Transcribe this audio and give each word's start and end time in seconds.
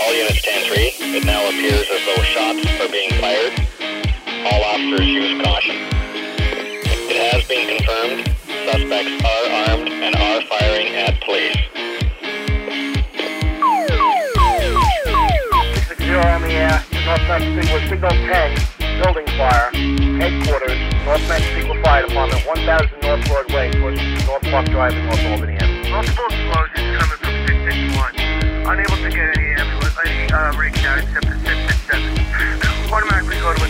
All 0.00 0.12
units 0.12 0.42
10-3. 0.42 1.14
It 1.14 1.24
now 1.24 1.46
appears 1.48 1.86
as 1.90 2.02
though 2.06 2.22
shots 2.22 2.66
are 2.80 2.90
being 2.90 3.10
fired. 3.20 3.54
All 4.50 4.62
officers 4.64 5.06
use 5.06 5.42
caution. 5.42 5.76
It 7.10 7.16
has 7.32 7.46
been 7.46 7.78
confirmed. 7.78 8.26
Suspects 8.66 9.14
are 9.22 9.46
armed 9.70 9.88
and 9.88 10.16
are 10.16 10.40
firing 10.50 10.88
at 10.98 11.20
police. 11.22 11.54
Six 15.86 16.00
zero 16.02 16.26
on 16.26 16.42
the 16.42 16.50
air. 16.50 16.82
Northwest 17.06 17.44
Signal, 17.54 17.80
Signal 17.88 18.10
10, 18.10 19.02
building 19.02 19.26
fire. 19.38 19.70
Headquarters, 20.18 20.78
Northwest 21.04 21.44
Signal 21.54 21.82
Fire 21.84 22.06
Department, 22.08 22.46
1000 22.46 23.02
North 23.02 23.24
Broadway, 23.28 23.70
towards 23.72 24.00
North 24.26 24.42
Park 24.50 24.66
Drive 24.70 24.94
in 24.94 25.06
North 25.06 25.24
Albany. 25.26 25.58
Multiple 25.90 26.24
explosions 26.26 26.98
coming 26.98 27.18
from 27.20 27.34
661. 27.46 28.14
Unable 28.64 28.96
to 28.96 29.10
get 29.10 29.36
any 29.36 29.44
ambulance, 29.44 29.53
any 30.00 30.22
rig 30.58 30.76
out 30.78 30.98
except 30.98 31.26
for 31.26 31.38
667. 31.38 32.92
Automatically 32.92 33.36
go 33.40 33.54
to 33.54 33.64
a. 33.64 33.68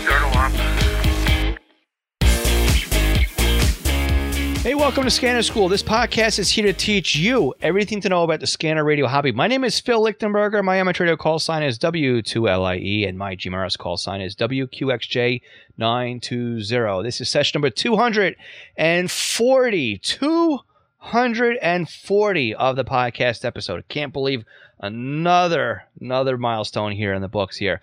Hey, 4.63 4.75
welcome 4.75 5.05
to 5.05 5.11
Scanner 5.11 5.43
School. 5.43 5.69
This 5.69 5.83
podcast 5.83 6.39
is 6.39 6.51
here 6.51 6.65
to 6.65 6.73
teach 6.73 7.15
you 7.15 7.53
everything 7.61 8.01
to 8.01 8.09
know 8.09 8.23
about 8.23 8.41
the 8.41 8.47
scanner 8.47 8.83
radio 8.83 9.07
hobby. 9.07 9.33
My 9.33 9.47
name 9.47 9.65
is 9.65 9.79
Phil 9.79 10.03
Lichtenberger. 10.03 10.65
My 10.65 10.77
amateur 10.77 11.05
radio 11.05 11.19
call 11.19 11.39
sign 11.39 11.63
is 11.63 11.79
W2LIE, 11.79 13.07
and 13.07 13.19
my 13.19 13.37
GMRS 13.37 13.77
call 13.77 13.99
sign 13.99 14.23
is 14.23 14.35
WQXJ920. 14.37 17.03
This 17.03 17.21
is 17.21 17.29
session 17.29 17.59
number 17.59 17.69
240. 17.69 19.99
240 19.99 22.55
of 22.55 22.77
the 22.77 22.85
podcast 22.85 23.45
episode. 23.45 23.87
Can't 23.89 24.15
believe 24.15 24.47
another 24.85 25.85
another 26.01 26.37
milestone 26.37 26.93
here 26.93 27.15
in 27.15 27.23
the 27.23 27.29
books 27.29 27.57
here. 27.57 27.81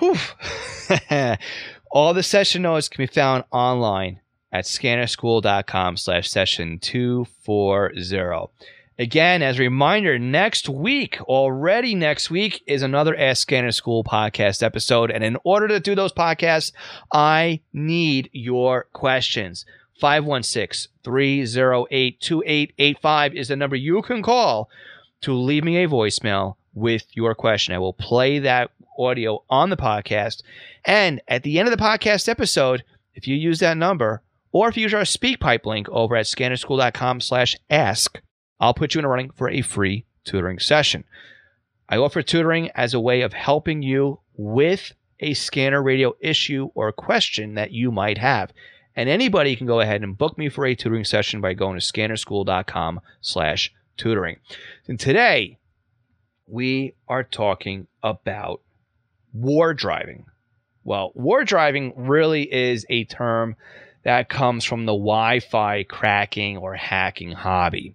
All 1.92 2.14
the 2.14 2.22
session 2.22 2.62
notes 2.62 2.88
can 2.88 3.02
be 3.02 3.06
found 3.06 3.44
online 3.50 4.20
at 4.50 4.64
scannerschool.com 4.64 5.96
slash 5.96 6.30
session 6.30 6.78
240. 6.78 8.50
Again, 8.98 9.42
as 9.42 9.58
a 9.58 9.62
reminder, 9.62 10.18
next 10.18 10.68
week, 10.68 11.20
already 11.22 11.94
next 11.94 12.30
week, 12.30 12.62
is 12.66 12.82
another 12.82 13.16
Ask 13.16 13.42
Scanner 13.42 13.72
School 13.72 14.04
podcast 14.04 14.62
episode. 14.62 15.10
And 15.10 15.24
in 15.24 15.38
order 15.42 15.68
to 15.68 15.80
do 15.80 15.94
those 15.94 16.12
podcasts, 16.12 16.72
I 17.12 17.60
need 17.72 18.28
your 18.32 18.88
questions. 18.92 19.64
516 20.00 20.90
308 21.02 22.20
2885 22.20 23.34
is 23.34 23.48
the 23.48 23.56
number 23.56 23.76
you 23.76 24.02
can 24.02 24.22
call 24.22 24.68
to 25.22 25.34
leave 25.34 25.64
me 25.64 25.82
a 25.82 25.88
voicemail 25.88 26.56
with 26.74 27.04
your 27.12 27.34
question. 27.34 27.74
I 27.74 27.78
will 27.78 27.92
play 27.92 28.38
that 28.40 28.70
audio 28.98 29.42
on 29.48 29.70
the 29.70 29.76
podcast. 29.76 30.42
And 30.84 31.20
at 31.28 31.42
the 31.42 31.58
end 31.58 31.68
of 31.68 31.76
the 31.76 31.82
podcast 31.82 32.28
episode, 32.28 32.84
if 33.14 33.26
you 33.26 33.36
use 33.36 33.58
that 33.60 33.76
number, 33.76 34.22
or 34.52 34.68
if 34.68 34.76
you 34.76 34.84
use 34.84 34.94
our 34.94 35.02
SpeakPipe 35.02 35.66
link 35.66 35.88
over 35.90 36.16
at 36.16 36.26
scannerschool.com 36.26 37.20
slash 37.20 37.56
ask, 37.68 38.20
I'll 38.58 38.74
put 38.74 38.94
you 38.94 38.98
in 38.98 39.04
a 39.04 39.08
running 39.08 39.30
for 39.30 39.48
a 39.48 39.62
free 39.62 40.04
tutoring 40.24 40.58
session. 40.58 41.04
I 41.88 41.96
offer 41.96 42.22
tutoring 42.22 42.70
as 42.74 42.94
a 42.94 43.00
way 43.00 43.22
of 43.22 43.32
helping 43.32 43.82
you 43.82 44.20
with 44.36 44.92
a 45.20 45.34
scanner 45.34 45.82
radio 45.82 46.14
issue 46.20 46.70
or 46.74 46.92
question 46.92 47.54
that 47.54 47.72
you 47.72 47.90
might 47.90 48.18
have. 48.18 48.52
And 48.96 49.08
anybody 49.08 49.56
can 49.56 49.66
go 49.66 49.80
ahead 49.80 50.02
and 50.02 50.18
book 50.18 50.36
me 50.36 50.48
for 50.48 50.66
a 50.66 50.74
tutoring 50.74 51.04
session 51.04 51.40
by 51.40 51.54
going 51.54 51.78
to 51.78 51.84
scannerschool.com 51.84 53.00
slash 53.20 53.72
tutoring. 53.96 54.38
And 54.88 54.98
today, 54.98 55.58
we 56.46 56.94
are 57.08 57.22
talking 57.22 57.86
about 58.02 58.60
war 59.32 59.74
driving. 59.74 60.26
Well, 60.84 61.12
war 61.14 61.44
driving 61.44 61.92
really 61.96 62.52
is 62.52 62.86
a 62.88 63.04
term 63.04 63.56
that 64.02 64.28
comes 64.28 64.64
from 64.64 64.86
the 64.86 64.92
Wi 64.92 65.40
Fi 65.40 65.84
cracking 65.84 66.56
or 66.56 66.74
hacking 66.74 67.32
hobby. 67.32 67.94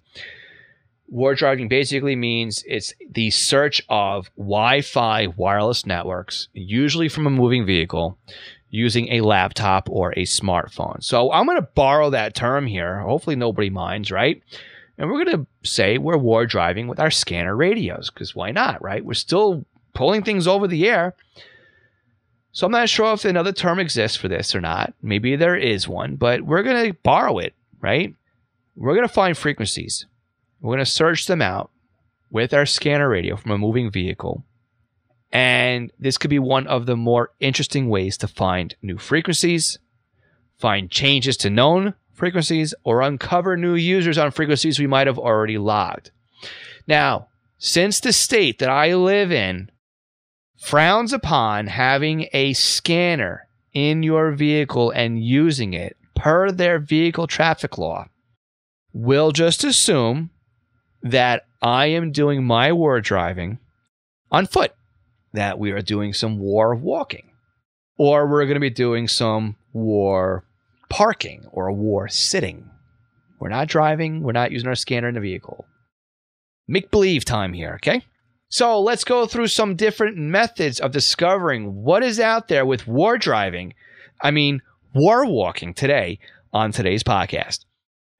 War 1.07 1.35
driving 1.35 1.67
basically 1.67 2.15
means 2.15 2.63
it's 2.67 2.93
the 3.11 3.29
search 3.31 3.81
of 3.89 4.29
Wi 4.37 4.81
Fi 4.81 5.27
wireless 5.27 5.85
networks, 5.85 6.47
usually 6.53 7.09
from 7.09 7.27
a 7.27 7.31
moving 7.31 7.65
vehicle, 7.65 8.17
using 8.69 9.09
a 9.09 9.21
laptop 9.21 9.89
or 9.89 10.11
a 10.13 10.23
smartphone. 10.23 11.03
So 11.03 11.31
I'm 11.31 11.45
going 11.45 11.57
to 11.57 11.69
borrow 11.75 12.09
that 12.11 12.35
term 12.35 12.67
here. 12.67 12.99
Hopefully, 12.99 13.35
nobody 13.35 13.69
minds, 13.69 14.11
right? 14.11 14.41
And 14.97 15.09
we're 15.09 15.23
going 15.25 15.37
to 15.37 15.69
say 15.69 15.97
we're 15.97 16.17
war 16.17 16.45
driving 16.45 16.87
with 16.87 16.99
our 16.99 17.11
scanner 17.11 17.55
radios 17.55 18.09
because 18.09 18.35
why 18.35 18.51
not, 18.51 18.81
right? 18.81 19.03
We're 19.03 19.13
still 19.13 19.65
pulling 19.93 20.23
things 20.23 20.47
over 20.47 20.67
the 20.67 20.87
air. 20.87 21.15
So 22.51 22.65
I'm 22.65 22.71
not 22.71 22.87
sure 22.87 23.13
if 23.13 23.25
another 23.25 23.51
term 23.51 23.79
exists 23.79 24.17
for 24.17 24.29
this 24.29 24.55
or 24.55 24.61
not. 24.61 24.93
Maybe 25.01 25.35
there 25.35 25.57
is 25.57 25.87
one, 25.87 26.15
but 26.15 26.43
we're 26.43 26.63
going 26.63 26.85
to 26.85 26.97
borrow 27.03 27.37
it, 27.39 27.53
right? 27.81 28.13
We're 28.77 28.95
going 28.95 29.07
to 29.07 29.13
find 29.13 29.37
frequencies. 29.37 30.05
We're 30.61 30.75
going 30.75 30.85
to 30.85 30.89
search 30.89 31.27
them 31.27 31.41
out 31.41 31.71
with 32.31 32.53
our 32.53 32.65
scanner 32.65 33.09
radio 33.09 33.35
from 33.35 33.51
a 33.51 33.57
moving 33.57 33.91
vehicle. 33.91 34.45
And 35.31 35.91
this 35.99 36.17
could 36.17 36.29
be 36.29 36.39
one 36.39 36.65
of 36.67 36.85
the 36.85 36.95
more 36.95 37.31
interesting 37.41 37.89
ways 37.89 38.17
to 38.17 38.27
find 38.27 38.73
new 38.81 38.97
frequencies, 38.97 39.79
find 40.57 40.89
changes 40.89 41.35
to 41.37 41.49
known 41.49 41.93
frequencies, 42.15 42.73
or 42.83 43.01
uncover 43.01 43.55
new 43.55 43.75
users 43.75 44.17
on 44.17 44.31
frequencies 44.31 44.79
we 44.79 44.87
might 44.87 45.07
have 45.07 45.19
already 45.19 45.57
logged. 45.57 46.11
Now, 46.87 47.27
since 47.57 47.99
the 47.99 48.13
state 48.13 48.59
that 48.59 48.69
I 48.69 48.95
live 48.95 49.31
in 49.31 49.69
frowns 50.57 51.13
upon 51.13 51.67
having 51.67 52.27
a 52.33 52.53
scanner 52.53 53.47
in 53.73 54.03
your 54.03 54.31
vehicle 54.31 54.91
and 54.91 55.23
using 55.23 55.73
it 55.73 55.97
per 56.15 56.51
their 56.51 56.79
vehicle 56.79 57.27
traffic 57.27 57.77
law, 57.77 58.07
we'll 58.93 59.31
just 59.31 59.63
assume 59.63 60.29
that 61.03 61.45
I 61.61 61.87
am 61.87 62.11
doing 62.11 62.43
my 62.43 62.71
war 62.71 63.01
driving 63.01 63.59
on 64.31 64.47
foot, 64.47 64.73
that 65.33 65.59
we 65.59 65.71
are 65.71 65.81
doing 65.81 66.13
some 66.13 66.39
war 66.39 66.73
walking, 66.75 67.31
or 67.97 68.27
we're 68.27 68.45
going 68.45 68.55
to 68.55 68.59
be 68.59 68.69
doing 68.69 69.07
some 69.07 69.55
war 69.73 70.45
parking 70.89 71.45
or 71.51 71.67
a 71.67 71.73
war 71.73 72.07
sitting. 72.07 72.69
We're 73.39 73.49
not 73.49 73.67
driving, 73.67 74.21
we're 74.21 74.31
not 74.31 74.51
using 74.51 74.67
our 74.67 74.75
scanner 74.75 75.09
in 75.09 75.15
the 75.15 75.21
vehicle. 75.21 75.65
Make 76.67 76.91
believe 76.91 77.25
time 77.25 77.53
here, 77.53 77.73
okay? 77.75 78.03
So 78.49 78.79
let's 78.79 79.03
go 79.03 79.25
through 79.25 79.47
some 79.47 79.75
different 79.75 80.17
methods 80.17 80.79
of 80.79 80.91
discovering 80.91 81.83
what 81.83 82.03
is 82.03 82.19
out 82.19 82.47
there 82.47 82.65
with 82.65 82.87
war 82.87 83.17
driving. 83.17 83.73
I 84.21 84.31
mean, 84.31 84.61
war 84.93 85.25
walking 85.25 85.73
today 85.73 86.19
on 86.53 86.71
today's 86.71 87.03
podcast. 87.03 87.65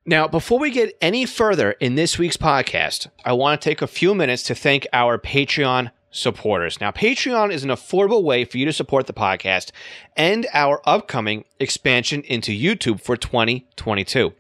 Now, 0.06 0.28
before 0.28 0.60
we 0.60 0.70
get 0.70 0.98
any 1.02 1.26
further 1.26 1.72
in 1.72 1.96
this 1.96 2.20
week's 2.20 2.38
podcast, 2.38 3.08
I 3.24 3.34
want 3.34 3.60
to 3.60 3.70
take 3.70 3.82
a 3.82 3.88
few 3.88 4.14
minutes 4.14 4.44
to 4.44 4.56
thank 4.56 4.86
our 4.94 5.18
Patreon 5.18 5.90
supporters. 6.16 6.80
Now, 6.80 6.92
Patreon 6.92 7.52
is 7.52 7.64
an 7.64 7.70
affordable 7.70 8.24
way 8.24 8.46
for 8.46 8.58
you 8.58 8.66
to 8.66 8.74
support 8.74 9.08
the 9.08 9.14
podcast 9.14 9.72
and 10.16 10.48
our 10.54 10.82
upcoming 10.86 11.46
expansion 11.60 12.22
into 12.22 12.52
YouTube 12.52 13.02
for 13.02 13.18
2022. 13.18 14.34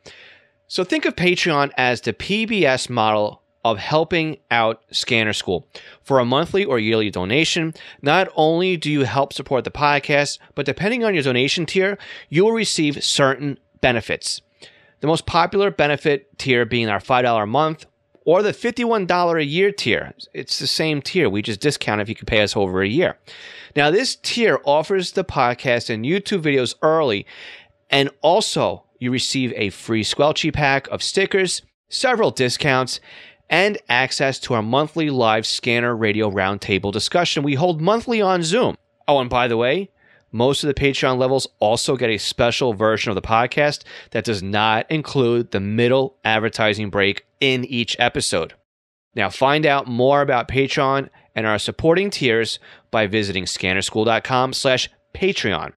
So 0.68 0.84
think 0.84 1.06
of 1.06 1.16
Patreon 1.16 1.72
as 1.78 2.02
the 2.02 2.14
PBS 2.14 2.90
model 2.90 3.41
of 3.64 3.80
helping 3.80 4.38
out 4.52 4.84
Scanner 4.91 5.34
School. 5.34 5.68
For 6.03 6.19
a 6.19 6.25
monthly 6.25 6.64
or 6.64 6.80
yearly 6.80 7.09
donation, 7.09 7.74
not 8.02 8.30
only 8.35 8.78
do 8.78 8.91
you 8.91 9.02
help 9.02 9.34
support 9.34 9.64
the 9.64 9.72
podcast, 9.72 10.38
but 10.53 10.66
depending 10.66 11.03
on 11.03 11.14
your 11.14 11.24
donation 11.24 11.66
tier, 11.66 11.97
you 12.30 12.46
will 12.46 12.52
receive 12.52 13.03
certain 13.03 13.58
benefits. 13.81 14.41
The 15.02 15.08
most 15.08 15.25
popular 15.25 15.72
benefit 15.72 16.38
tier 16.38 16.66
being 16.66 16.90
our 16.90 17.00
$5 17.00 17.44
a 17.44 17.46
month 17.47 17.85
or 18.25 18.41
the 18.41 18.52
$51 18.52 19.40
a 19.40 19.46
year 19.46 19.72
tier. 19.72 20.13
It's 20.34 20.59
the 20.59 20.68
same 20.68 21.02
tier. 21.02 21.30
We 21.30 21.41
just 21.41 21.61
discount 21.61 22.02
if 22.02 22.09
you 22.09 22.16
can 22.16 22.26
pay 22.26 22.41
us 22.41 22.55
over 22.55 22.82
a 22.82 22.88
year. 22.88 23.17
Now, 23.76 23.91
this 23.91 24.16
tier 24.16 24.59
offers 24.66 25.11
the 25.11 25.23
podcast 25.23 25.90
and 25.90 26.03
YouTube 26.03 26.41
videos 26.41 26.76
early, 26.82 27.26
and 27.90 28.09
also 28.22 28.84
you 28.99 29.11
receive 29.11 29.53
a 29.55 29.70
free 29.70 30.03
Squelchy 30.03 30.52
pack 30.52 30.88
of 30.88 31.03
stickers, 31.03 31.61
several 31.88 32.32
discounts, 32.32 32.99
and 33.47 33.78
access 33.88 34.40
to 34.40 34.55
our 34.55 34.64
monthly 34.64 35.11
live 35.11 35.46
scanner 35.46 35.96
radio 35.96 36.32
roundtable 36.32 36.91
discussion 36.91 37.44
we 37.44 37.53
hold 37.53 37.79
monthly 37.79 38.22
on 38.22 38.41
Zoom. 38.41 38.76
Oh, 39.08 39.20
and 39.20 39.29
by 39.29 39.47
the 39.47 39.58
way, 39.58 39.91
most 40.32 40.64
of 40.64 40.67
the 40.67 40.73
Patreon 40.73 41.17
levels 41.17 41.47
also 41.59 41.96
get 41.96 42.09
a 42.09 42.17
special 42.17 42.73
version 42.73 43.09
of 43.09 43.16
the 43.16 43.22
podcast 43.22 43.84
that 44.11 44.26
does 44.26 44.41
not 44.41 44.90
include 44.90 45.52
the 45.52 45.59
middle 45.59 46.17
advertising 46.26 46.90
break 46.90 47.24
in 47.53 47.64
each 47.66 47.96
episode. 48.00 48.56
Now, 49.16 49.30
find 49.30 49.66
out 49.66 49.88
more 49.88 50.22
about 50.22 50.47
Patreon 50.47 51.09
and 51.36 51.46
our 51.46 51.59
supporting 51.59 52.09
tiers 52.09 52.59
by 52.90 53.06
visiting 53.06 53.46
scannerschool.com 53.46 54.53
slash 54.53 54.90
Patreon. 55.14 55.74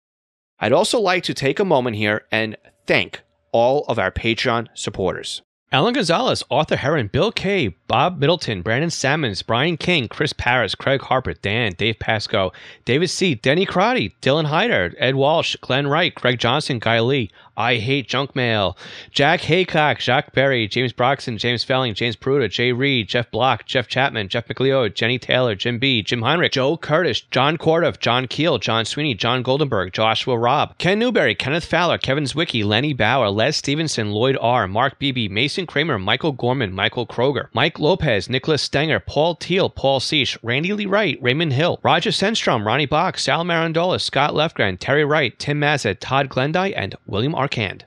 I'd 0.58 0.72
also 0.72 0.98
like 0.98 1.22
to 1.24 1.34
take 1.34 1.60
a 1.60 1.64
moment 1.64 1.96
here 1.96 2.24
and 2.32 2.56
thank 2.86 3.20
all 3.52 3.84
of 3.86 3.98
our 3.98 4.10
Patreon 4.10 4.68
supporters. 4.74 5.42
Alan 5.70 5.92
Gonzalez, 5.92 6.42
Arthur 6.50 6.76
Heron, 6.76 7.10
Bill 7.12 7.30
Kay, 7.30 7.76
Bob 7.88 8.18
Middleton, 8.18 8.60
Brandon 8.60 8.90
Sammons, 8.90 9.40
Brian 9.40 9.78
King, 9.78 10.08
Chris 10.08 10.34
Paris, 10.34 10.74
Craig 10.74 11.00
Harper, 11.00 11.32
Dan, 11.32 11.72
Dave 11.72 11.98
Pasco, 11.98 12.52
David 12.84 13.08
C., 13.08 13.34
Denny 13.34 13.64
Crotty, 13.64 14.14
Dylan 14.20 14.44
Hyder, 14.44 14.92
Ed 14.98 15.14
Walsh, 15.14 15.56
Glenn 15.56 15.86
Wright, 15.86 16.14
Greg 16.14 16.38
Johnson, 16.38 16.80
Guy 16.80 17.00
Lee, 17.00 17.30
I 17.56 17.78
Hate 17.78 18.06
Junk 18.06 18.36
Mail, 18.36 18.78
Jack 19.10 19.40
Haycock, 19.40 19.98
Jacques 19.98 20.32
Berry, 20.32 20.68
James 20.68 20.92
Broxton, 20.92 21.38
James 21.38 21.64
Felling, 21.64 21.94
James 21.94 22.14
Pruda, 22.14 22.48
Jay 22.48 22.70
Reed, 22.70 23.08
Jeff 23.08 23.30
Block, 23.32 23.64
Jeff 23.64 23.88
Chapman, 23.88 24.28
Jeff 24.28 24.46
McLeod, 24.46 24.94
Jenny 24.94 25.18
Taylor, 25.18 25.56
Jim 25.56 25.80
B., 25.80 26.02
Jim 26.02 26.22
Heinrich, 26.22 26.52
Joe 26.52 26.76
Curtis, 26.76 27.20
John 27.20 27.58
Cordoff, 27.58 27.98
John 27.98 28.28
Keel, 28.28 28.58
John 28.58 28.84
Sweeney, 28.84 29.14
John 29.14 29.42
Goldenberg, 29.42 29.92
Joshua 29.92 30.38
Robb, 30.38 30.78
Ken 30.78 31.00
Newberry, 31.00 31.34
Kenneth 31.34 31.64
Fowler, 31.64 31.98
Kevin 31.98 32.24
Zwicky, 32.24 32.64
Lenny 32.64 32.92
Bauer, 32.92 33.28
Les 33.30 33.56
Stevenson, 33.56 34.12
Lloyd 34.12 34.38
R., 34.40 34.68
Mark 34.68 35.00
Beebe, 35.00 35.28
Mason 35.28 35.66
Kramer, 35.66 35.98
Michael 35.98 36.32
Gorman, 36.32 36.72
Michael 36.72 37.08
Kroger, 37.08 37.48
Mike 37.54 37.77
Lopez, 37.78 38.28
Nicholas 38.28 38.62
Stenger, 38.62 39.00
Paul 39.00 39.34
Teal, 39.34 39.70
Paul 39.70 40.00
Seish, 40.00 40.36
Randy 40.42 40.72
Lee 40.72 40.86
Wright, 40.86 41.18
Raymond 41.20 41.52
Hill, 41.52 41.80
Roger 41.82 42.10
Senstrom, 42.10 42.64
Ronnie 42.64 42.86
Bach, 42.86 43.18
Sal 43.18 43.44
Marandola, 43.44 44.00
Scott 44.00 44.34
Lefgren, 44.34 44.78
Terry 44.78 45.04
Wright, 45.04 45.38
Tim 45.38 45.60
Mazet, 45.60 45.98
Todd 46.00 46.28
Glendy, 46.28 46.72
and 46.76 46.94
William 47.06 47.32
Arcand. 47.32 47.82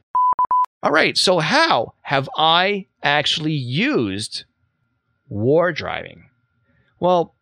All 0.84 0.92
right, 0.92 1.18
so 1.18 1.40
how 1.40 1.94
have 2.02 2.30
I 2.36 2.88
actually 3.04 3.54
used 3.54 4.46
war 5.30 5.72
driving? 5.72 6.26
Well, 7.00 7.36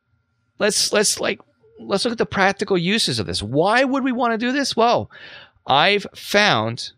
let's 0.57 0.91
let's 0.91 1.19
like 1.19 1.39
let's 1.79 2.05
look 2.05 2.11
at 2.11 2.17
the 2.17 2.25
practical 2.25 2.77
uses 2.77 3.19
of 3.19 3.27
this. 3.27 3.41
Why 3.41 3.83
would 3.83 4.03
we 4.03 4.11
want 4.11 4.33
to 4.33 4.37
do 4.37 4.51
this? 4.51 4.75
Well, 4.75 5.09
I've 5.65 6.05
found 6.15 6.91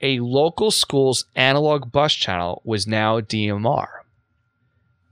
a 0.00 0.20
local 0.20 0.70
school's 0.70 1.24
analog 1.34 1.90
bus 1.90 2.14
channel 2.14 2.62
was 2.64 2.86
now 2.86 3.20
DMR. 3.20 3.88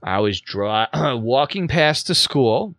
I 0.03 0.19
was 0.19 0.39
dry, 0.39 0.87
walking 1.15 1.67
past 1.67 2.07
the 2.07 2.15
school 2.15 2.75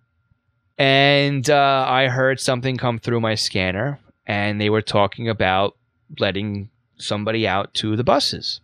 and 0.78 1.48
uh, 1.50 1.84
I 1.88 2.06
heard 2.06 2.40
something 2.40 2.76
come 2.76 2.98
through 2.98 3.20
my 3.20 3.34
scanner 3.34 3.98
and 4.26 4.60
they 4.60 4.70
were 4.70 4.82
talking 4.82 5.28
about 5.28 5.76
letting 6.18 6.70
somebody 6.98 7.46
out 7.46 7.74
to 7.74 7.96
the 7.96 8.04
buses. 8.04 8.60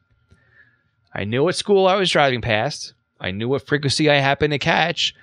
I 1.15 1.25
knew 1.25 1.45
what 1.45 1.57
school 1.57 1.87
I 1.87 1.97
was 1.97 2.11
driving 2.11 2.41
past. 2.41 2.95
I 3.21 3.31
knew 3.31 3.49
what 3.49 3.67
frequency 3.67 4.11
I 4.11 4.17
happened 4.17 4.53
to 4.53 4.59
catch. 4.59 5.15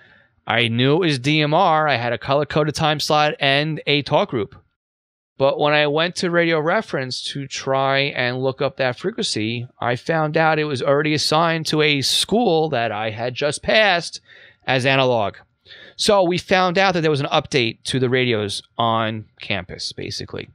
I 0.47 0.67
knew 0.67 0.95
it 0.95 1.07
was 1.07 1.19
DMR. 1.19 1.89
I 1.89 1.95
had 1.95 2.13
a 2.13 2.17
color 2.17 2.45
coded 2.45 2.75
time 2.75 2.99
slot 2.99 3.35
and 3.39 3.81
a 3.87 4.01
talk 4.01 4.29
group. 4.29 4.60
But 5.41 5.57
when 5.57 5.73
I 5.73 5.87
went 5.87 6.17
to 6.17 6.29
radio 6.29 6.59
reference 6.59 7.19
to 7.31 7.47
try 7.47 7.97
and 7.97 8.43
look 8.43 8.61
up 8.61 8.77
that 8.77 8.99
frequency, 8.99 9.67
I 9.79 9.95
found 9.95 10.37
out 10.37 10.59
it 10.59 10.65
was 10.65 10.83
already 10.83 11.15
assigned 11.15 11.65
to 11.65 11.81
a 11.81 12.03
school 12.03 12.69
that 12.69 12.91
I 12.91 13.09
had 13.09 13.33
just 13.33 13.63
passed 13.63 14.21
as 14.67 14.85
analog. 14.85 15.37
So 15.95 16.21
we 16.21 16.37
found 16.37 16.77
out 16.77 16.93
that 16.93 17.01
there 17.01 17.09
was 17.09 17.21
an 17.21 17.25
update 17.31 17.79
to 17.85 17.97
the 17.97 18.07
radios 18.07 18.61
on 18.77 19.25
campus, 19.39 19.91
basically. 19.91 20.47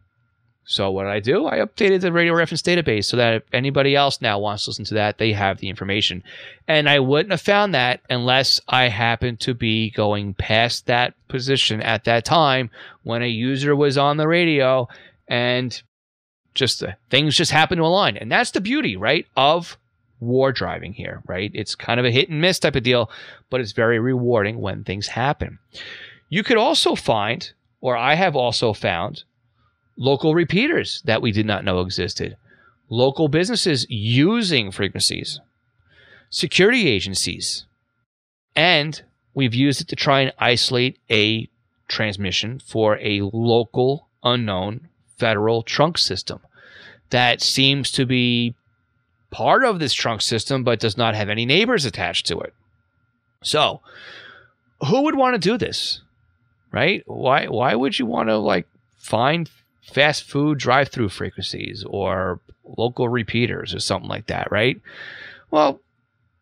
So 0.68 0.90
what 0.90 1.04
did 1.04 1.12
I 1.12 1.20
do? 1.20 1.46
I 1.46 1.58
updated 1.58 2.00
the 2.00 2.10
radio 2.10 2.34
reference 2.34 2.60
database 2.60 3.04
so 3.04 3.16
that 3.16 3.34
if 3.34 3.42
anybody 3.52 3.94
else 3.94 4.20
now 4.20 4.40
wants 4.40 4.64
to 4.64 4.70
listen 4.70 4.84
to 4.86 4.94
that, 4.94 5.18
they 5.18 5.32
have 5.32 5.58
the 5.58 5.68
information. 5.68 6.24
And 6.66 6.88
I 6.88 6.98
wouldn't 6.98 7.30
have 7.30 7.40
found 7.40 7.72
that 7.74 8.00
unless 8.10 8.60
I 8.66 8.88
happened 8.88 9.38
to 9.40 9.54
be 9.54 9.90
going 9.90 10.34
past 10.34 10.86
that 10.86 11.14
position 11.28 11.80
at 11.80 12.02
that 12.04 12.24
time 12.24 12.70
when 13.04 13.22
a 13.22 13.28
user 13.28 13.76
was 13.76 13.96
on 13.96 14.16
the 14.16 14.26
radio 14.26 14.88
and 15.28 15.80
just 16.54 16.82
uh, 16.82 16.92
things 17.10 17.36
just 17.36 17.52
happen 17.52 17.78
to 17.78 17.84
align. 17.84 18.16
And 18.16 18.30
that's 18.32 18.50
the 18.50 18.60
beauty, 18.60 18.96
right, 18.96 19.24
of 19.36 19.78
war 20.18 20.50
driving 20.50 20.94
here, 20.94 21.22
right? 21.28 21.52
It's 21.54 21.76
kind 21.76 22.00
of 22.00 22.06
a 22.06 22.10
hit 22.10 22.28
and 22.28 22.40
miss 22.40 22.58
type 22.58 22.74
of 22.74 22.82
deal, 22.82 23.08
but 23.50 23.60
it's 23.60 23.72
very 23.72 24.00
rewarding 24.00 24.60
when 24.60 24.82
things 24.82 25.06
happen. 25.06 25.60
You 26.28 26.42
could 26.42 26.56
also 26.56 26.96
find, 26.96 27.52
or 27.80 27.96
I 27.96 28.14
have 28.14 28.34
also 28.34 28.72
found, 28.72 29.22
local 29.96 30.34
repeaters 30.34 31.02
that 31.04 31.22
we 31.22 31.32
did 31.32 31.46
not 31.46 31.64
know 31.64 31.80
existed, 31.80 32.36
local 32.88 33.28
businesses 33.28 33.86
using 33.88 34.70
frequencies, 34.70 35.40
security 36.30 36.88
agencies, 36.88 37.66
and 38.54 39.02
we've 39.34 39.54
used 39.54 39.80
it 39.80 39.88
to 39.88 39.96
try 39.96 40.20
and 40.20 40.32
isolate 40.38 40.98
a 41.10 41.48
transmission 41.88 42.58
for 42.58 42.98
a 42.98 43.20
local 43.32 44.08
unknown 44.22 44.88
federal 45.16 45.62
trunk 45.62 45.98
system 45.98 46.40
that 47.10 47.40
seems 47.40 47.90
to 47.92 48.04
be 48.04 48.54
part 49.30 49.64
of 49.64 49.78
this 49.78 49.94
trunk 49.94 50.20
system 50.20 50.64
but 50.64 50.80
does 50.80 50.96
not 50.96 51.14
have 51.14 51.28
any 51.28 51.46
neighbors 51.46 51.84
attached 51.84 52.26
to 52.26 52.38
it. 52.40 52.54
So, 53.42 53.80
who 54.88 55.02
would 55.02 55.14
want 55.14 55.34
to 55.34 55.38
do 55.38 55.56
this? 55.56 56.00
Right? 56.72 57.02
Why 57.06 57.46
why 57.46 57.74
would 57.74 57.98
you 57.98 58.06
want 58.06 58.28
to 58.28 58.36
like 58.36 58.66
find 58.96 59.48
fast 59.92 60.24
food 60.24 60.58
drive 60.58 60.88
through 60.88 61.08
frequencies 61.08 61.84
or 61.88 62.40
local 62.64 63.08
repeaters 63.08 63.74
or 63.74 63.80
something 63.80 64.08
like 64.08 64.26
that, 64.26 64.50
right? 64.50 64.80
Well, 65.50 65.80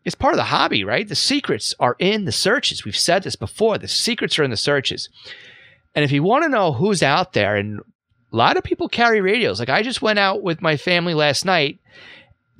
it's 0.04 0.14
part 0.14 0.34
of 0.34 0.38
the 0.38 0.44
hobby, 0.44 0.84
right? 0.84 1.08
The 1.08 1.14
secrets 1.14 1.74
are 1.80 1.96
in 1.98 2.24
the 2.24 2.32
searches. 2.32 2.84
We've 2.84 2.96
said 2.96 3.22
this 3.22 3.36
before. 3.36 3.78
The 3.78 3.88
secrets 3.88 4.38
are 4.38 4.44
in 4.44 4.50
the 4.50 4.56
searches. 4.56 5.08
And 5.94 6.04
if 6.04 6.12
you 6.12 6.22
want 6.22 6.44
to 6.44 6.48
know 6.48 6.72
who's 6.72 7.02
out 7.02 7.32
there, 7.32 7.56
and 7.56 7.80
a 7.80 8.36
lot 8.36 8.56
of 8.56 8.64
people 8.64 8.88
carry 8.88 9.20
radios. 9.20 9.60
Like 9.60 9.68
I 9.68 9.82
just 9.82 10.02
went 10.02 10.18
out 10.18 10.42
with 10.42 10.60
my 10.60 10.76
family 10.76 11.14
last 11.14 11.44
night 11.44 11.78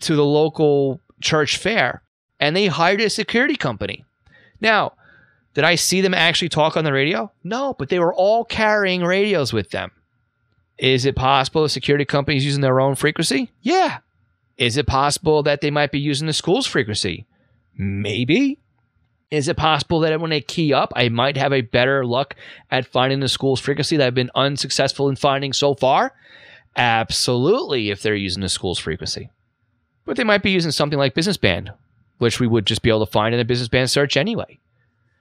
to 0.01 0.15
the 0.15 0.25
local 0.25 1.01
church 1.21 1.57
fair 1.57 2.03
and 2.39 2.55
they 2.55 2.67
hired 2.67 3.01
a 3.01 3.11
security 3.11 3.57
company. 3.57 4.05
Now, 4.61 4.93
did 5.55 5.65
I 5.65 5.75
see 5.75 6.01
them 6.01 6.15
actually 6.15 6.49
talk 6.49 6.77
on 6.77 6.85
the 6.85 6.93
radio? 6.93 7.33
No, 7.43 7.75
but 7.79 7.89
they 7.89 7.99
were 7.99 8.15
all 8.15 8.45
carrying 8.45 9.03
radios 9.03 9.53
with 9.53 9.71
them. 9.71 9.91
Is 10.79 11.05
it 11.05 11.17
possible 11.17 11.63
the 11.63 11.69
security 11.69 12.05
companies 12.05 12.45
using 12.45 12.61
their 12.61 12.81
own 12.81 12.95
frequency? 12.95 13.51
Yeah. 13.63 13.99
Is 14.57 14.77
it 14.77 14.87
possible 14.87 15.43
that 15.43 15.61
they 15.61 15.71
might 15.71 15.93
be 15.93 16.01
using 16.01 16.27
the 16.27 16.33
school's 16.33 16.67
frequency? 16.67 17.27
Maybe. 17.77 18.59
Is 19.31 19.49
it 19.49 19.57
possible 19.57 20.01
that 20.01 20.21
when 20.21 20.31
they 20.31 20.41
key 20.41 20.73
up, 20.73 20.93
I 20.95 21.09
might 21.09 21.37
have 21.37 21.53
a 21.53 21.63
better 21.63 22.05
luck 22.05 22.37
at 22.71 22.87
finding 22.87 23.21
the 23.21 23.29
school's 23.29 23.61
frequency 23.61 23.97
that 23.97 24.07
I've 24.07 24.15
been 24.15 24.31
unsuccessful 24.35 25.09
in 25.09 25.17
finding 25.17 25.53
so 25.53 25.75
far? 25.75 26.13
Absolutely, 26.77 27.91
if 27.91 28.03
they're 28.03 28.15
using 28.15 28.43
the 28.43 28.49
school's 28.49 28.79
frequency. 28.79 29.31
But 30.05 30.17
they 30.17 30.25
might 30.25 30.43
be 30.43 30.51
using 30.51 30.71
something 30.71 30.99
like 30.99 31.15
Business 31.15 31.37
Band, 31.37 31.73
which 32.19 32.39
we 32.39 32.47
would 32.47 32.67
just 32.67 32.83
be 32.83 32.91
able 32.91 33.07
to 33.07 33.11
find 33.11 33.35
in 33.35 33.41
a 33.41 33.45
Business 33.45 33.69
Band 33.69 33.91
search 33.91 34.17
anyway. 34.17 34.59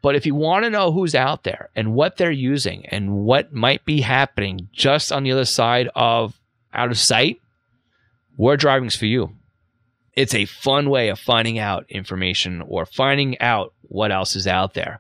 But 0.04 0.18
if 0.18 0.26
you 0.26 0.36
want 0.36 0.66
to 0.66 0.70
know 0.70 0.92
who's 0.92 1.16
out 1.16 1.44
there 1.44 1.70
and 1.78 1.94
what 1.94 2.18
they're 2.18 2.30
using 2.30 2.86
and 2.88 3.24
what 3.24 3.54
might 3.54 3.86
be 3.86 4.02
happening 4.02 4.68
just 4.74 5.14
on 5.14 5.24
the 5.24 5.32
other 5.32 5.46
side 5.46 5.90
of 5.96 6.38
out 6.74 6.92
of 6.92 7.00
sight, 7.00 7.40
war 8.36 8.58
driving's 8.58 8.98
for 8.98 9.06
you. 9.06 9.32
It's 10.14 10.36
a 10.36 10.44
fun 10.44 10.90
way 10.90 11.08
of 11.08 11.20
finding 11.20 11.58
out 11.58 11.86
information 11.90 12.62
or 12.68 12.86
finding 12.86 13.40
out 13.40 13.74
what 13.84 14.12
else 14.12 14.36
is 14.36 14.46
out 14.46 14.74
there. 14.74 15.00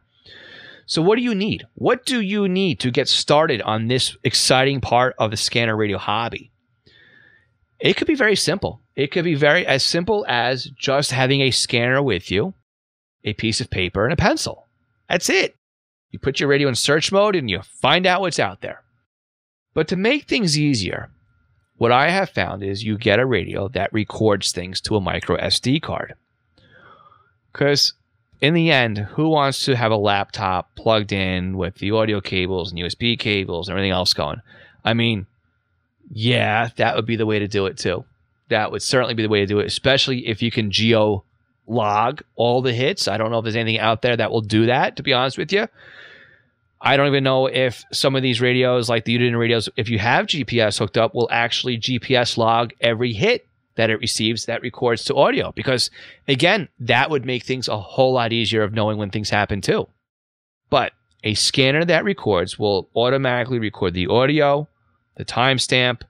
So, 0.85 1.01
what 1.01 1.17
do 1.17 1.21
you 1.21 1.35
need? 1.35 1.65
What 1.75 2.05
do 2.05 2.21
you 2.21 2.47
need 2.47 2.79
to 2.79 2.89
get 2.89 3.09
started 3.09 3.61
on 3.61 3.87
this 3.87 4.15
exciting 4.23 4.79
part 4.79 5.15
of 5.19 5.31
the 5.31 5.37
scanner 5.37 5.75
radio 5.75 5.97
hobby? 5.97 6.49
It 7.77 7.97
could 7.97 8.07
be 8.07 8.15
very 8.15 8.37
simple. 8.37 8.79
It 8.95 9.11
could 9.11 9.25
be 9.25 9.35
very 9.35 9.67
as 9.67 9.83
simple 9.83 10.25
as 10.29 10.65
just 10.77 11.11
having 11.11 11.41
a 11.41 11.51
scanner 11.51 12.01
with 12.01 12.31
you, 12.31 12.53
a 13.25 13.33
piece 13.33 13.59
of 13.59 13.69
paper, 13.69 14.05
and 14.05 14.13
a 14.13 14.17
pencil. 14.17 14.63
That's 15.09 15.29
it. 15.29 15.55
You 16.11 16.19
put 16.19 16.39
your 16.39 16.49
radio 16.49 16.67
in 16.67 16.75
search 16.75 17.11
mode 17.11 17.35
and 17.35 17.49
you 17.49 17.61
find 17.61 18.05
out 18.05 18.21
what's 18.21 18.39
out 18.39 18.61
there. 18.61 18.83
But 19.73 19.87
to 19.87 19.95
make 19.95 20.25
things 20.25 20.59
easier, 20.59 21.09
what 21.77 21.91
I 21.91 22.09
have 22.09 22.29
found 22.29 22.63
is 22.63 22.83
you 22.83 22.97
get 22.97 23.19
a 23.19 23.25
radio 23.25 23.67
that 23.69 23.91
records 23.91 24.51
things 24.51 24.79
to 24.81 24.95
a 24.95 25.01
micro 25.01 25.37
SD 25.37 25.81
card. 25.81 26.13
Because 27.51 27.93
in 28.41 28.53
the 28.53 28.71
end, 28.71 28.99
who 28.99 29.29
wants 29.29 29.65
to 29.65 29.75
have 29.75 29.91
a 29.91 29.97
laptop 29.97 30.75
plugged 30.75 31.11
in 31.11 31.57
with 31.57 31.75
the 31.75 31.91
audio 31.91 32.21
cables 32.21 32.71
and 32.71 32.79
USB 32.79 33.17
cables 33.17 33.67
and 33.67 33.73
everything 33.73 33.91
else 33.91 34.13
going? 34.13 34.41
I 34.85 34.93
mean, 34.93 35.25
yeah, 36.11 36.69
that 36.77 36.95
would 36.95 37.05
be 37.05 37.15
the 37.15 37.25
way 37.25 37.39
to 37.39 37.47
do 37.47 37.65
it 37.65 37.77
too. 37.77 38.05
That 38.49 38.71
would 38.71 38.83
certainly 38.83 39.13
be 39.15 39.23
the 39.23 39.29
way 39.29 39.39
to 39.39 39.45
do 39.45 39.59
it, 39.59 39.65
especially 39.65 40.27
if 40.27 40.41
you 40.41 40.51
can 40.51 40.71
geo 40.71 41.23
log 41.67 42.21
all 42.35 42.61
the 42.61 42.73
hits. 42.73 43.07
I 43.07 43.17
don't 43.17 43.31
know 43.31 43.39
if 43.39 43.43
there's 43.43 43.55
anything 43.55 43.79
out 43.79 44.01
there 44.01 44.17
that 44.17 44.31
will 44.31 44.41
do 44.41 44.65
that, 44.65 44.97
to 44.97 45.03
be 45.03 45.13
honest 45.13 45.37
with 45.37 45.51
you. 45.51 45.67
I 46.81 46.97
don't 46.97 47.07
even 47.07 47.23
know 47.23 47.47
if 47.47 47.83
some 47.93 48.15
of 48.15 48.21
these 48.21 48.41
radios, 48.41 48.89
like 48.89 49.05
the 49.05 49.17
Uniden 49.17 49.39
radios, 49.39 49.69
if 49.77 49.87
you 49.87 49.99
have 49.99 50.27
GPS 50.27 50.77
hooked 50.77 50.97
up, 50.97 51.15
will 51.15 51.29
actually 51.31 51.77
GPS 51.77 52.37
log 52.37 52.73
every 52.81 53.13
hit 53.13 53.47
that 53.75 53.89
it 53.89 53.99
receives 53.99 54.45
that 54.45 54.61
records 54.61 55.05
to 55.05 55.15
audio. 55.15 55.53
Because 55.53 55.89
again, 56.27 56.67
that 56.79 57.09
would 57.09 57.25
make 57.25 57.43
things 57.43 57.67
a 57.67 57.79
whole 57.79 58.13
lot 58.13 58.33
easier 58.33 58.63
of 58.63 58.73
knowing 58.73 58.97
when 58.97 59.09
things 59.09 59.29
happen 59.29 59.61
too. 59.61 59.87
But 60.69 60.91
a 61.23 61.33
scanner 61.35 61.85
that 61.85 62.03
records 62.03 62.59
will 62.59 62.89
automatically 62.95 63.59
record 63.59 63.93
the 63.93 64.07
audio, 64.07 64.67
the 65.15 65.25
timestamp, 65.25 66.01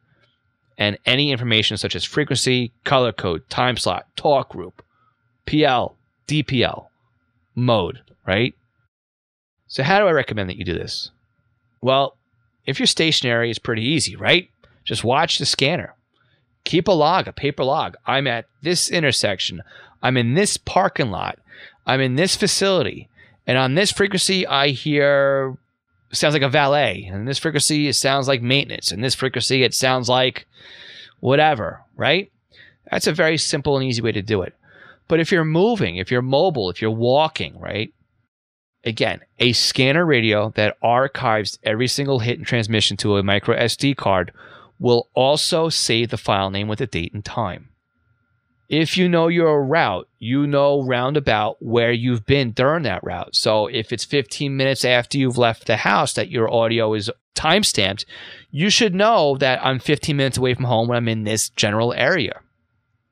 and 0.77 0.97
any 1.05 1.31
information 1.31 1.77
such 1.77 1.95
as 1.95 2.03
frequency, 2.03 2.71
color 2.83 3.11
code, 3.11 3.47
time 3.49 3.77
slot, 3.77 4.07
talk 4.15 4.49
group, 4.49 4.83
PL, 5.45 5.95
DPL, 6.27 6.87
mode, 7.55 8.01
right? 8.25 8.55
So, 9.67 9.83
how 9.83 9.99
do 9.99 10.05
I 10.05 10.11
recommend 10.11 10.49
that 10.49 10.57
you 10.57 10.65
do 10.65 10.73
this? 10.73 11.11
Well, 11.81 12.15
if 12.65 12.79
you're 12.79 12.87
stationary, 12.87 13.49
it's 13.49 13.59
pretty 13.59 13.83
easy, 13.83 14.15
right? 14.15 14.49
Just 14.83 15.03
watch 15.03 15.37
the 15.37 15.45
scanner. 15.45 15.95
Keep 16.63 16.87
a 16.87 16.91
log, 16.91 17.27
a 17.27 17.33
paper 17.33 17.63
log. 17.63 17.95
I'm 18.05 18.27
at 18.27 18.45
this 18.61 18.89
intersection. 18.89 19.61
I'm 20.01 20.17
in 20.17 20.33
this 20.33 20.57
parking 20.57 21.11
lot. 21.11 21.39
I'm 21.85 21.99
in 21.99 22.15
this 22.15 22.35
facility. 22.35 23.09
And 23.45 23.57
on 23.57 23.75
this 23.75 23.91
frequency, 23.91 24.47
I 24.47 24.69
hear 24.69 25.57
sounds 26.11 26.33
like 26.33 26.43
a 26.43 26.49
valet. 26.49 27.09
And 27.11 27.27
this 27.27 27.39
frequency, 27.39 27.87
it 27.87 27.93
sounds 27.93 28.27
like 28.27 28.41
maintenance. 28.41 28.91
And 28.91 29.03
this 29.03 29.15
frequency, 29.15 29.63
it 29.63 29.73
sounds 29.73 30.07
like 30.07 30.45
whatever, 31.19 31.81
right? 31.95 32.31
That's 32.89 33.07
a 33.07 33.13
very 33.13 33.37
simple 33.37 33.77
and 33.77 33.85
easy 33.85 34.01
way 34.01 34.11
to 34.11 34.21
do 34.21 34.41
it. 34.43 34.53
But 35.13 35.19
if 35.19 35.31
you're 35.31 35.45
moving, 35.45 35.97
if 35.97 36.09
you're 36.09 36.23
mobile, 36.23 36.71
if 36.71 36.81
you're 36.81 36.89
walking, 36.89 37.59
right? 37.59 37.93
Again, 38.83 39.19
a 39.37 39.53
scanner 39.53 40.07
radio 40.07 40.49
that 40.55 40.75
archives 40.81 41.59
every 41.61 41.87
single 41.87 42.17
hit 42.17 42.39
and 42.39 42.47
transmission 42.47 42.97
to 42.97 43.17
a 43.17 43.21
micro 43.21 43.55
SD 43.55 43.95
card 43.95 44.31
will 44.79 45.09
also 45.13 45.69
save 45.69 46.09
the 46.09 46.17
file 46.17 46.49
name 46.49 46.67
with 46.67 46.79
the 46.79 46.87
date 46.87 47.13
and 47.13 47.23
time. 47.23 47.69
If 48.69 48.97
you 48.97 49.07
know 49.07 49.27
your 49.27 49.63
route, 49.63 50.09
you 50.17 50.47
know 50.47 50.81
roundabout 50.81 51.57
where 51.59 51.91
you've 51.91 52.25
been 52.25 52.49
during 52.49 52.81
that 52.81 53.03
route. 53.03 53.35
So 53.35 53.67
if 53.67 53.93
it's 53.93 54.05
15 54.05 54.57
minutes 54.57 54.83
after 54.83 55.19
you've 55.19 55.37
left 55.37 55.67
the 55.67 55.77
house 55.77 56.13
that 56.13 56.31
your 56.31 56.51
audio 56.51 56.95
is 56.95 57.11
timestamped, 57.35 58.05
you 58.49 58.71
should 58.71 58.95
know 58.95 59.37
that 59.37 59.63
I'm 59.63 59.77
15 59.77 60.17
minutes 60.17 60.39
away 60.39 60.55
from 60.55 60.65
home 60.65 60.87
when 60.87 60.97
I'm 60.97 61.07
in 61.07 61.23
this 61.23 61.49
general 61.49 61.93
area. 61.93 62.39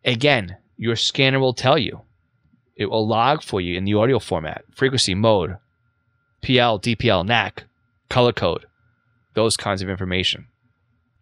Again, 0.04 0.58
your 0.82 0.96
scanner 0.96 1.40
will 1.40 1.54
tell 1.54 1.78
you. 1.78 2.02
It 2.76 2.88
will 2.88 3.08
log 3.08 3.44
for 3.44 3.62
you 3.62 3.78
in 3.78 3.86
the 3.86 3.94
audio 3.94 4.18
format, 4.18 4.66
frequency, 4.74 5.14
mode, 5.14 5.58
PL, 6.42 6.80
DPL, 6.80 7.24
NAC, 7.24 7.66
color 8.10 8.34
code, 8.34 8.66
those 9.36 9.56
kinds 9.56 9.84
of 9.84 9.90
information. 9.92 10.48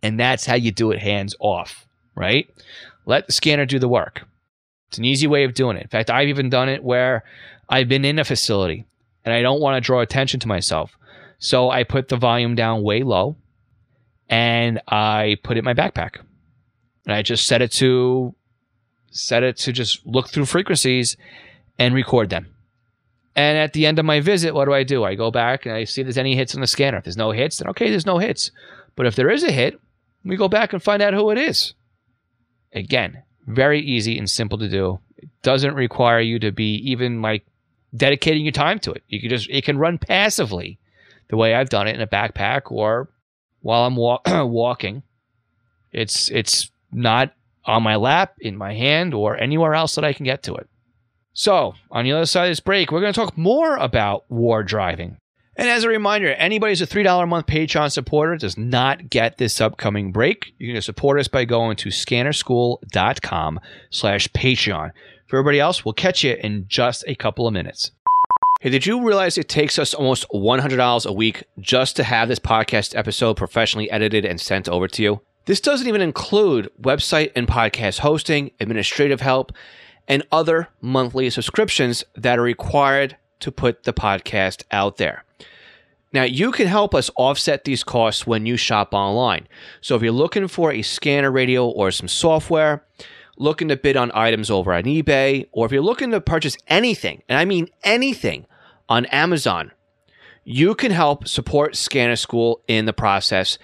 And 0.01 0.17
that's 0.17 0.45
how 0.45 0.55
you 0.55 0.71
do 0.71 0.91
it 0.91 0.99
hands 0.99 1.35
off, 1.41 1.85
right? 2.15 2.49
Let 3.05 3.27
the 3.27 3.33
scanner 3.33 3.65
do 3.65 3.79
the 3.79 3.89
work. 3.89 4.25
It's 4.87 4.97
an 4.97 5.03
easy 5.03 5.27
way 5.27 5.43
of 5.43 5.55
doing 5.55 5.75
it. 5.75 5.83
In 5.83 5.89
fact, 5.89 6.09
I've 6.09 6.29
even 6.29 6.49
done 6.49 6.69
it 6.69 6.81
where 6.81 7.25
I've 7.67 7.89
been 7.89 8.05
in 8.05 8.17
a 8.17 8.23
facility 8.23 8.85
and 9.25 9.33
I 9.33 9.41
don't 9.41 9.59
want 9.59 9.75
to 9.75 9.85
draw 9.85 9.99
attention 9.99 10.39
to 10.39 10.47
myself. 10.47 10.97
So 11.37 11.69
I 11.69 11.83
put 11.83 12.07
the 12.07 12.15
volume 12.15 12.55
down 12.55 12.81
way 12.81 13.03
low 13.03 13.35
and 14.29 14.79
I 14.87 15.35
put 15.43 15.57
it 15.57 15.59
in 15.59 15.65
my 15.65 15.73
backpack. 15.73 16.21
And 17.05 17.13
I 17.13 17.23
just 17.23 17.45
set 17.45 17.61
it 17.61 17.73
to 17.73 18.33
set 19.11 19.43
it 19.43 19.57
to 19.57 19.71
just 19.71 20.05
look 20.05 20.29
through 20.29 20.45
frequencies 20.45 21.17
and 21.77 21.93
record 21.93 22.29
them. 22.29 22.47
And 23.35 23.57
at 23.57 23.73
the 23.73 23.85
end 23.85 23.99
of 23.99 24.05
my 24.05 24.19
visit, 24.19 24.53
what 24.53 24.65
do 24.65 24.73
I 24.73 24.83
do? 24.83 25.03
I 25.03 25.15
go 25.15 25.31
back 25.31 25.65
and 25.65 25.73
I 25.73 25.85
see 25.85 26.01
if 26.01 26.05
there's 26.05 26.17
any 26.17 26.35
hits 26.35 26.55
on 26.55 26.61
the 26.61 26.67
scanner. 26.67 26.97
If 26.97 27.05
there's 27.05 27.17
no 27.17 27.31
hits, 27.31 27.57
then 27.57 27.69
okay, 27.69 27.89
there's 27.89 28.05
no 28.05 28.17
hits. 28.17 28.51
But 28.95 29.05
if 29.05 29.15
there 29.15 29.29
is 29.29 29.43
a 29.43 29.51
hit, 29.51 29.79
we 30.25 30.35
go 30.35 30.49
back 30.49 30.73
and 30.73 30.83
find 30.83 31.01
out 31.01 31.13
who 31.13 31.29
it 31.29 31.37
is. 31.37 31.73
Again, 32.73 33.23
very 33.47 33.81
easy 33.81 34.17
and 34.17 34.29
simple 34.29 34.57
to 34.57 34.67
do. 34.67 34.99
It 35.17 35.29
doesn't 35.41 35.75
require 35.75 36.19
you 36.19 36.39
to 36.39 36.51
be 36.51 36.75
even 36.91 37.21
like 37.21 37.45
dedicating 37.95 38.43
your 38.43 38.51
time 38.51 38.79
to 38.79 38.91
it. 38.91 39.03
You 39.07 39.21
can 39.21 39.29
just 39.29 39.49
it 39.49 39.63
can 39.63 39.77
run 39.77 39.97
passively, 39.97 40.77
the 41.29 41.37
way 41.37 41.53
I've 41.53 41.69
done 41.69 41.87
it 41.87 41.95
in 41.95 42.01
a 42.01 42.07
backpack 42.07 42.71
or 42.71 43.09
while 43.61 43.85
I'm 43.85 43.95
wa- 43.95 44.21
walking. 44.43 45.03
It's 45.91 46.29
it's 46.29 46.69
not 46.91 47.33
on 47.69 47.83
my 47.83 47.95
lap, 47.95 48.35
in 48.39 48.57
my 48.57 48.73
hand, 48.73 49.13
or 49.13 49.37
anywhere 49.37 49.75
else 49.75 49.95
that 49.95 50.03
I 50.03 50.13
can 50.13 50.25
get 50.25 50.43
to 50.43 50.55
it. 50.55 50.67
So, 51.33 51.75
on 51.91 52.03
the 52.03 52.11
other 52.11 52.25
side 52.25 52.45
of 52.45 52.51
this 52.51 52.59
break, 52.59 52.91
we're 52.91 53.01
going 53.01 53.13
to 53.13 53.19
talk 53.19 53.37
more 53.37 53.77
about 53.77 54.29
war 54.29 54.63
driving. 54.63 55.17
And 55.55 55.69
as 55.69 55.83
a 55.83 55.89
reminder, 55.89 56.29
anybody 56.29 56.71
who's 56.71 56.81
a 56.81 56.87
$3 56.87 57.23
a 57.23 57.25
month 57.25 57.45
Patreon 57.45 57.91
supporter 57.91 58.37
does 58.37 58.57
not 58.57 59.09
get 59.09 59.37
this 59.37 59.59
upcoming 59.59 60.11
break. 60.11 60.53
You 60.57 60.73
can 60.73 60.81
support 60.81 61.19
us 61.19 61.27
by 61.27 61.45
going 61.45 61.75
to 61.77 61.89
scannerschool.com 61.89 63.59
slash 63.89 64.27
Patreon. 64.29 64.91
For 65.27 65.37
everybody 65.37 65.59
else, 65.59 65.83
we'll 65.83 65.93
catch 65.93 66.23
you 66.23 66.35
in 66.41 66.65
just 66.67 67.03
a 67.07 67.15
couple 67.15 67.45
of 67.45 67.53
minutes. 67.53 67.91
Hey, 68.61 68.69
did 68.69 68.85
you 68.85 69.05
realize 69.05 69.37
it 69.37 69.47
takes 69.47 69.77
us 69.77 69.93
almost 69.93 70.25
$100 70.33 71.05
a 71.05 71.13
week 71.13 71.43
just 71.59 71.95
to 71.97 72.03
have 72.03 72.27
this 72.27 72.39
podcast 72.39 72.95
episode 72.95 73.35
professionally 73.37 73.91
edited 73.91 74.25
and 74.25 74.41
sent 74.41 74.67
over 74.67 74.87
to 74.87 75.03
you? 75.03 75.21
This 75.49 75.61
doesn't 75.61 75.87
even 75.87 76.01
include 76.01 76.69
website 76.79 77.31
and 77.35 77.47
podcast 77.47 78.01
hosting, 78.01 78.51
administrative 78.59 79.21
help, 79.21 79.51
and 80.07 80.21
other 80.31 80.67
monthly 80.79 81.27
subscriptions 81.31 82.03
that 82.13 82.37
are 82.37 82.43
required 82.43 83.17
to 83.39 83.51
put 83.51 83.81
the 83.81 83.91
podcast 83.91 84.61
out 84.69 84.97
there. 84.97 85.23
Now, 86.13 86.21
you 86.21 86.51
can 86.51 86.67
help 86.67 86.93
us 86.93 87.09
offset 87.15 87.63
these 87.63 87.83
costs 87.83 88.27
when 88.27 88.45
you 88.45 88.57
shop 88.57 88.93
online. 88.93 89.47
So, 89.81 89.95
if 89.95 90.03
you're 90.03 90.11
looking 90.11 90.47
for 90.47 90.71
a 90.71 90.83
scanner 90.83 91.31
radio 91.31 91.67
or 91.67 91.89
some 91.89 92.07
software, 92.07 92.85
looking 93.35 93.69
to 93.69 93.75
bid 93.75 93.97
on 93.97 94.11
items 94.13 94.51
over 94.51 94.71
on 94.71 94.83
eBay, 94.83 95.47
or 95.51 95.65
if 95.65 95.71
you're 95.71 95.81
looking 95.81 96.11
to 96.11 96.21
purchase 96.21 96.57
anything, 96.67 97.23
and 97.27 97.39
I 97.39 97.45
mean 97.45 97.69
anything, 97.83 98.45
on 98.87 99.07
Amazon, 99.07 99.71
you 100.43 100.75
can 100.75 100.91
help 100.91 101.27
support 101.27 101.75
Scanner 101.75 102.17
School 102.17 102.61
in 102.67 102.85
the 102.85 102.93
process. 102.93 103.57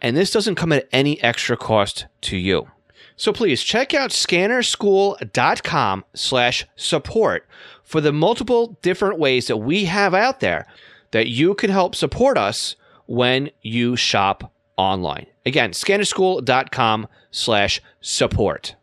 And 0.00 0.16
this 0.16 0.30
doesn't 0.30 0.56
come 0.56 0.72
at 0.72 0.88
any 0.92 1.22
extra 1.22 1.56
cost 1.56 2.06
to 2.22 2.36
you. 2.36 2.68
So 3.16 3.32
please 3.32 3.62
check 3.62 3.94
out 3.94 4.10
scannerschool.com 4.10 6.04
slash 6.14 6.66
support 6.76 7.46
for 7.82 8.00
the 8.00 8.12
multiple 8.12 8.78
different 8.82 9.18
ways 9.18 9.46
that 9.46 9.58
we 9.58 9.84
have 9.84 10.14
out 10.14 10.40
there 10.40 10.66
that 11.12 11.28
you 11.28 11.54
can 11.54 11.70
help 11.70 11.94
support 11.94 12.36
us 12.36 12.74
when 13.06 13.50
you 13.62 13.94
shop 13.94 14.52
online. 14.76 15.26
Again, 15.46 15.70
scannerschool.com 15.70 17.06
slash 17.30 17.80
support. 18.00 18.74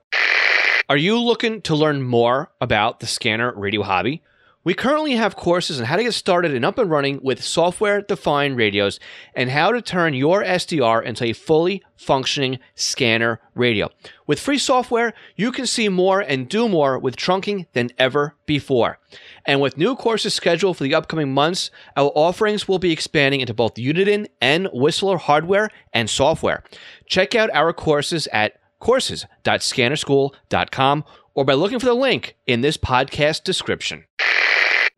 Are 0.88 0.98
you 0.98 1.18
looking 1.20 1.62
to 1.64 1.76
learn 1.76 2.02
more 2.02 2.52
about 2.62 3.00
the 3.00 3.08
scanner 3.08 3.54
radio 3.56 3.84
hobby? 3.84 4.22
We 4.64 4.76
currently 4.76 5.14
have 5.14 5.36
courses 5.36 5.80
on 5.80 5.88
how 5.88 5.96
to 5.96 6.04
get 6.04 6.14
started 6.14 6.54
and 6.54 6.64
up 6.64 6.78
and 6.78 6.88
running 6.88 7.20
with 7.24 7.44
software 7.44 8.04
defined 8.04 8.58
radios 8.58 9.00
and 9.34 9.50
how 9.50 9.72
to 9.72 9.82
turn 9.82 10.14
your 10.14 10.44
SDR 10.44 11.04
into 11.04 11.26
a 11.26 11.34
fully 11.34 11.82
functioning 11.96 12.60
scanner 12.76 13.42
radio. 13.56 13.90
With 14.28 14.40
free 14.40 14.60
software, 14.60 15.16
you 15.36 15.52
can 15.52 15.66
see 15.66 15.90
more 15.90 16.22
and 16.22 16.48
do 16.48 16.70
more 16.70 17.00
with 17.00 17.16
trunking 17.16 17.66
than 17.74 17.90
ever 17.98 18.36
before. 18.46 19.00
And 19.48 19.62
with 19.62 19.80
new 19.80 19.96
courses 19.96 20.36
scheduled 20.36 20.78
for 20.78 20.84
the 20.84 20.94
upcoming 20.94 21.34
months, 21.34 21.72
our 21.98 22.12
offerings 22.14 22.68
will 22.68 22.78
be 22.78 22.92
expanding 22.92 23.42
into 23.42 23.56
both 23.56 23.74
Uniden 23.76 24.28
and 24.40 24.70
Whistler 24.72 25.18
hardware 25.18 25.72
and 25.92 26.08
software. 26.08 26.64
Check 27.08 27.34
out 27.34 27.50
our 27.52 27.74
courses 27.74 28.28
at 28.32 28.60
courses.scannerschool.com 28.80 31.04
or 31.34 31.46
by 31.46 31.54
looking 31.54 31.80
for 31.80 31.88
the 31.88 31.96
link 31.96 32.36
in 32.46 32.62
this 32.62 32.78
podcast 32.78 33.44
description. 33.44 34.04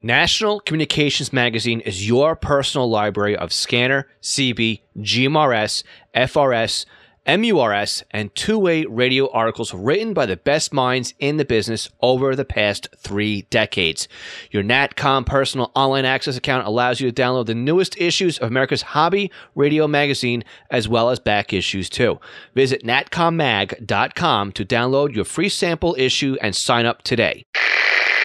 National 0.06 0.60
Communications 0.60 1.32
Magazine 1.32 1.80
is 1.80 2.06
your 2.06 2.36
personal 2.36 2.90
library 2.90 3.38
of 3.38 3.54
scanner, 3.54 4.10
CB, 4.22 4.82
GMRS, 4.98 5.82
FRS, 6.14 6.86
MURS, 7.26 8.04
and 8.12 8.36
two 8.36 8.60
way 8.60 8.84
radio 8.84 9.32
articles 9.32 9.74
written 9.74 10.14
by 10.14 10.26
the 10.26 10.36
best 10.36 10.74
minds 10.74 11.14
in 11.20 11.38
the 11.38 11.46
business 11.46 11.90
over 12.02 12.36
the 12.36 12.44
past 12.44 12.90
three 12.98 13.44
decades. 13.44 14.10
Your 14.52 14.62
NATCOM 14.62 15.26
personal 15.26 15.72
online 15.74 16.04
access 16.04 16.36
account 16.36 16.68
allows 16.68 17.00
you 17.00 17.10
to 17.10 17.22
download 17.22 17.46
the 17.46 17.56
newest 17.56 17.98
issues 17.98 18.38
of 18.40 18.50
America's 18.50 18.82
hobby 18.82 19.32
radio 19.56 19.88
magazine 19.88 20.44
as 20.70 20.90
well 20.90 21.12
as 21.12 21.20
back 21.22 21.54
issues 21.54 21.88
too. 21.90 22.20
Visit 22.56 22.84
natcommag.com 22.84 24.52
to 24.52 24.66
download 24.66 25.16
your 25.16 25.24
free 25.24 25.48
sample 25.48 25.96
issue 25.98 26.36
and 26.42 26.54
sign 26.54 26.86
up 26.86 27.04
today. 27.04 27.46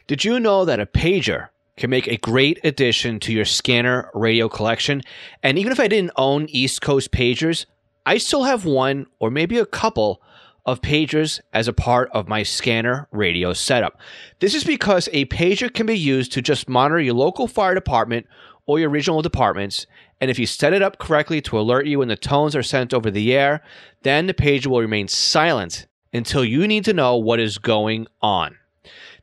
Did 0.08 0.25
you 0.25 0.40
know 0.40 0.64
that 0.64 0.80
a 0.80 0.87
pager 0.87 1.50
can 1.78 1.90
make 1.90 2.06
a 2.06 2.16
great 2.18 2.61
addition 2.64 3.20
to 3.20 3.32
your 3.32 3.44
scanner 3.44 4.11
radio 4.14 4.49
collection? 4.49 5.02
And 5.42 5.58
even 5.58 5.73
if 5.73 5.80
I 5.80 5.88
didn't 5.88 6.12
own 6.16 6.47
East 6.50 6.82
Coast 6.82 7.12
pagers, 7.12 7.66
I 8.04 8.18
still 8.18 8.44
have 8.44 8.64
one 8.64 9.06
or 9.18 9.30
maybe 9.30 9.58
a 9.58 9.66
couple 9.66 10.23
of 10.66 10.82
pagers 10.82 11.40
as 11.54 11.66
a 11.66 11.73
part 11.73 12.11
of 12.12 12.28
my 12.28 12.42
scanner 12.42 13.08
radio 13.11 13.54
setup. 13.54 13.99
This 14.40 14.54
is 14.54 14.64
because 14.64 15.08
a 15.12 15.25
pager 15.26 15.73
can 15.73 15.87
be 15.87 15.97
used 15.97 16.32
to 16.32 16.42
just 16.42 16.68
monitor 16.68 17.00
your 17.00 17.14
local 17.14 17.47
fire 17.47 17.75
department 17.75 18.26
or 18.66 18.78
your 18.78 18.90
regional 18.90 19.23
departments. 19.23 19.87
And 20.20 20.30
if 20.30 20.38
you 20.38 20.44
set 20.44 20.75
it 20.75 20.82
up 20.82 20.99
correctly 20.99 21.40
to 21.42 21.58
alert 21.58 21.87
you 21.87 22.00
when 22.00 22.08
the 22.08 22.16
tones 22.16 22.54
are 22.54 22.62
sent 22.62 22.92
over 22.92 23.11
the 23.11 23.35
air, 23.35 23.62
then 24.02 24.26
the 24.26 24.35
pager 24.35 24.66
will 24.66 24.80
remain 24.80 25.08
silent 25.08 25.87
until 26.12 26.44
you 26.44 26.66
need 26.68 26.85
to 26.85 26.92
know 26.92 27.16
what 27.16 27.40
is 27.40 27.56
going 27.56 28.06
on. 28.20 28.56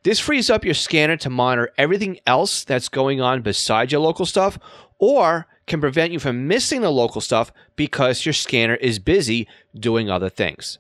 This 0.06 0.20
frees 0.20 0.52
up 0.52 0.64
your 0.64 0.76
scanner 0.76 1.18
to 1.18 1.32
monitor 1.32 1.72
everything 1.80 2.20
else 2.28 2.64
that's 2.64 2.90
going 2.90 3.22
on 3.22 3.42
besides 3.42 3.92
your 3.92 4.02
local 4.02 4.28
stuff 4.28 4.60
or 5.00 5.48
can 5.66 5.82
prevent 5.82 6.14
you 6.14 6.20
from 6.20 6.48
missing 6.48 6.82
the 6.82 6.92
local 6.92 7.22
stuff 7.22 7.52
because 7.76 8.24
your 8.24 8.34
scanner 8.34 8.76
is 8.76 9.00
busy 9.00 9.48
doing 9.74 10.08
other 10.08 10.30
things. 10.30 10.78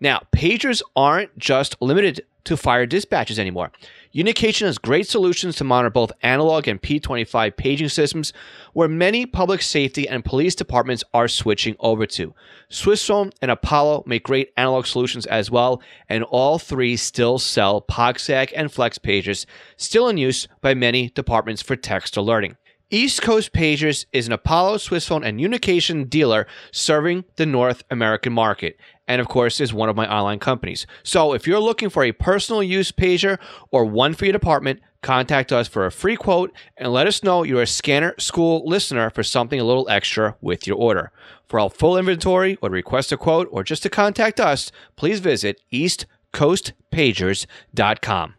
Now, 0.00 0.22
pagers 0.32 0.82
aren't 0.94 1.36
just 1.38 1.76
limited 1.80 2.22
to 2.44 2.56
fire 2.56 2.86
dispatches 2.86 3.38
anymore. 3.38 3.70
Unication 4.14 4.66
has 4.66 4.78
great 4.78 5.06
solutions 5.06 5.56
to 5.56 5.64
monitor 5.64 5.90
both 5.90 6.12
analog 6.22 6.66
and 6.66 6.80
P25 6.80 7.56
paging 7.56 7.90
systems, 7.90 8.32
where 8.72 8.88
many 8.88 9.26
public 9.26 9.60
safety 9.60 10.08
and 10.08 10.24
police 10.24 10.54
departments 10.54 11.04
are 11.12 11.28
switching 11.28 11.76
over 11.78 12.06
to. 12.06 12.34
Swissphone 12.70 13.32
and 13.42 13.50
Apollo 13.50 14.04
make 14.06 14.22
great 14.22 14.50
analog 14.56 14.86
solutions 14.86 15.26
as 15.26 15.50
well, 15.50 15.82
and 16.08 16.24
all 16.24 16.58
three 16.58 16.96
still 16.96 17.38
sell 17.38 17.82
POCSAG 17.82 18.52
and 18.56 18.72
Flex 18.72 18.96
pagers, 18.98 19.44
still 19.76 20.08
in 20.08 20.16
use 20.16 20.48
by 20.62 20.72
many 20.72 21.10
departments 21.10 21.60
for 21.60 21.76
text 21.76 22.16
alerting. 22.16 22.56
East 22.90 23.20
Coast 23.20 23.52
Pagers 23.52 24.06
is 24.14 24.26
an 24.26 24.32
Apollo, 24.32 24.78
Swissphone, 24.78 25.22
and 25.22 25.38
Unication 25.38 26.08
dealer 26.08 26.46
serving 26.72 27.26
the 27.36 27.44
North 27.44 27.82
American 27.90 28.32
market, 28.32 28.78
and 29.08 29.20
of 29.20 29.26
course 29.26 29.60
is 29.60 29.74
one 29.74 29.88
of 29.88 29.96
my 29.96 30.08
online 30.12 30.38
companies. 30.38 30.86
So 31.02 31.32
if 31.32 31.46
you're 31.46 31.58
looking 31.58 31.88
for 31.88 32.04
a 32.04 32.12
personal 32.12 32.62
use 32.62 32.92
pager 32.92 33.38
or 33.72 33.86
one 33.86 34.14
for 34.14 34.26
your 34.26 34.32
department, 34.32 34.80
contact 35.02 35.50
us 35.50 35.66
for 35.66 35.86
a 35.86 35.90
free 35.90 36.16
quote 36.16 36.52
and 36.76 36.92
let 36.92 37.06
us 37.06 37.24
know 37.24 37.42
you're 37.42 37.62
a 37.62 37.66
Scanner 37.66 38.14
School 38.18 38.62
listener 38.66 39.08
for 39.10 39.22
something 39.22 39.58
a 39.58 39.64
little 39.64 39.88
extra 39.88 40.36
with 40.40 40.66
your 40.66 40.76
order. 40.76 41.10
For 41.48 41.58
our 41.58 41.70
full 41.70 41.96
inventory 41.96 42.58
or 42.60 42.68
to 42.68 42.74
request 42.74 43.10
a 43.10 43.16
quote 43.16 43.48
or 43.50 43.64
just 43.64 43.82
to 43.84 43.90
contact 43.90 44.38
us, 44.38 44.70
please 44.96 45.20
visit 45.20 45.62
eastcoastpagers.com. 45.72 48.34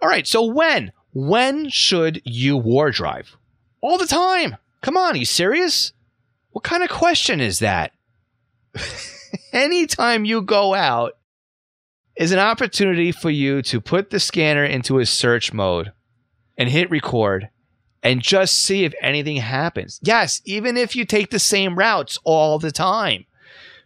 All 0.00 0.08
right, 0.08 0.26
so 0.26 0.44
when? 0.44 0.92
When 1.12 1.68
should 1.70 2.20
you 2.24 2.56
war 2.56 2.90
drive? 2.90 3.36
All 3.80 3.98
the 3.98 4.06
time. 4.06 4.56
Come 4.82 4.96
on, 4.96 5.14
are 5.14 5.18
you 5.18 5.24
serious? 5.24 5.92
What 6.50 6.64
kind 6.64 6.82
of 6.82 6.90
question 6.90 7.40
is 7.40 7.60
that? 7.60 7.92
Anytime 9.52 10.24
you 10.24 10.42
go 10.42 10.74
out 10.74 11.12
is 12.16 12.32
an 12.32 12.38
opportunity 12.38 13.12
for 13.12 13.30
you 13.30 13.62
to 13.62 13.80
put 13.80 14.10
the 14.10 14.20
scanner 14.20 14.64
into 14.64 14.98
a 14.98 15.06
search 15.06 15.52
mode 15.52 15.92
and 16.56 16.68
hit 16.68 16.90
record 16.90 17.48
and 18.02 18.20
just 18.20 18.58
see 18.58 18.84
if 18.84 18.94
anything 19.00 19.36
happens. 19.36 20.00
Yes, 20.02 20.40
even 20.44 20.76
if 20.76 20.94
you 20.94 21.04
take 21.04 21.30
the 21.30 21.38
same 21.38 21.78
routes 21.78 22.18
all 22.24 22.58
the 22.58 22.72
time. 22.72 23.24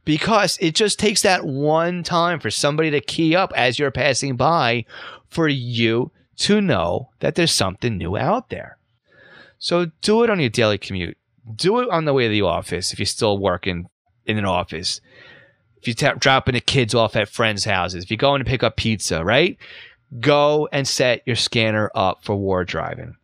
Because 0.05 0.59
it 0.61 0.75
just 0.75 0.99
takes 0.99 1.23
that 1.23 1.45
one 1.45 2.03
time 2.03 2.41
for 2.41 2.51
somebody 2.51 2.91
to 2.91 3.01
key 3.01 3.37
up 3.37 3.53
as 3.55 3.79
you're 3.79 3.93
passing 3.93 4.37
by 4.37 4.85
for 5.29 5.47
you 5.47 6.11
to 6.39 6.61
know 6.61 7.11
that 7.21 7.37
there's 7.37 7.53
something 7.53 7.99
new 7.99 8.17
out 8.17 8.51
there. 8.51 8.79
So 9.59 9.93
do 10.01 10.25
it 10.25 10.31
on 10.31 10.41
your 10.41 10.51
daily 10.51 10.79
commute. 10.79 11.17
Do 11.55 11.79
it 11.79 11.89
on 11.89 12.05
the 12.05 12.13
way 12.13 12.25
to 12.25 12.29
the 12.31 12.43
office 12.43 12.93
if 12.93 12.99
you're 12.99 13.07
still 13.07 13.39
working 13.39 13.87
in 14.27 14.39
an 14.39 14.45
office. 14.45 15.01
If 15.83 15.89
you're 15.89 16.13
ta- 16.13 16.17
dropping 16.17 16.55
the 16.55 16.61
kids 16.61 16.95
off 16.95 17.17
at 17.17 17.29
friends' 17.29 17.65
houses, 17.65 18.05
if 18.05 18.11
you're 18.11 18.17
going 18.17 18.39
to 18.39 18.49
pick 18.49 18.63
up 18.63 18.77
pizza, 18.77 19.25
right? 19.25 19.59
Go 20.21 20.69
and 20.71 20.87
set 20.87 21.23
your 21.27 21.35
scanner 21.35 21.91
up 21.95 22.23
for 22.23 22.37
war 22.37 22.65
driving. 22.65 23.17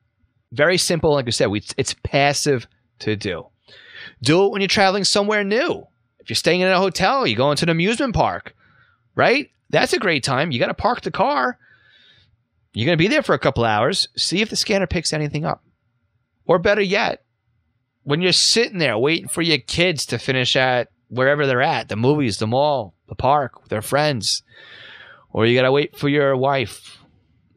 Very 0.51 0.77
simple. 0.77 1.13
Like 1.13 1.29
I 1.29 1.31
said, 1.31 1.47
we, 1.47 1.63
it's 1.77 1.95
passive 2.03 2.67
to 2.99 3.15
do. 3.15 3.47
Do 4.23 4.45
it 4.45 4.51
when 4.51 4.61
you're 4.61 4.69
traveling 4.69 5.05
somewhere 5.05 5.45
new. 5.45 5.85
If 6.19 6.29
you're 6.29 6.35
staying 6.35 6.61
in 6.61 6.69
a 6.69 6.79
hotel, 6.79 7.29
you 7.29 7.37
go 7.37 7.53
into 7.53 7.65
an 7.65 7.69
amusement 7.69 8.15
park, 8.15 8.57
right? 9.15 9.51
That's 9.71 9.93
a 9.93 9.99
great 9.99 10.25
time. 10.25 10.51
You 10.51 10.59
got 10.59 10.67
to 10.67 10.75
park 10.75 11.03
the 11.03 11.13
car. 11.13 11.59
You're 12.73 12.87
going 12.87 12.99
to 12.99 13.03
be 13.03 13.09
there 13.09 13.23
for 13.23 13.35
a 13.35 13.39
couple 13.39 13.65
hours. 13.65 14.09
See 14.17 14.43
if 14.43 14.51
the 14.51 14.57
scanner 14.57 14.89
picks 14.89 15.13
anything 15.13 15.45
up. 15.45 15.63
Or 16.45 16.59
better 16.59 16.81
yet, 16.81 17.23
when 18.03 18.21
you're 18.21 18.33
sitting 18.33 18.79
there 18.79 18.99
waiting 18.99 19.29
for 19.29 19.43
your 19.43 19.59
kids 19.59 20.07
to 20.07 20.19
finish 20.19 20.57
at 20.57 20.89
wherever 21.09 21.47
they're 21.47 21.63
at 21.63 21.89
the 21.89 21.97
movies, 21.97 22.39
the 22.39 22.47
mall, 22.47 22.95
the 23.09 23.15
park, 23.15 23.69
their 23.69 23.83
friends, 23.83 24.43
or 25.31 25.47
you 25.47 25.59
got 25.59 25.63
to 25.63 25.73
wait 25.73 25.97
for 25.97 26.09
your 26.09 26.37
wife 26.37 26.99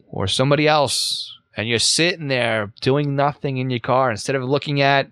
or 0.08 0.28
somebody 0.28 0.68
else, 0.68 1.38
and 1.56 1.68
you're 1.68 1.80
sitting 1.80 2.28
there 2.28 2.74
doing 2.82 3.16
nothing 3.16 3.58
in 3.58 3.70
your 3.70 3.80
car 3.80 4.12
instead 4.12 4.36
of 4.36 4.44
looking 4.44 4.82
at 4.82 5.10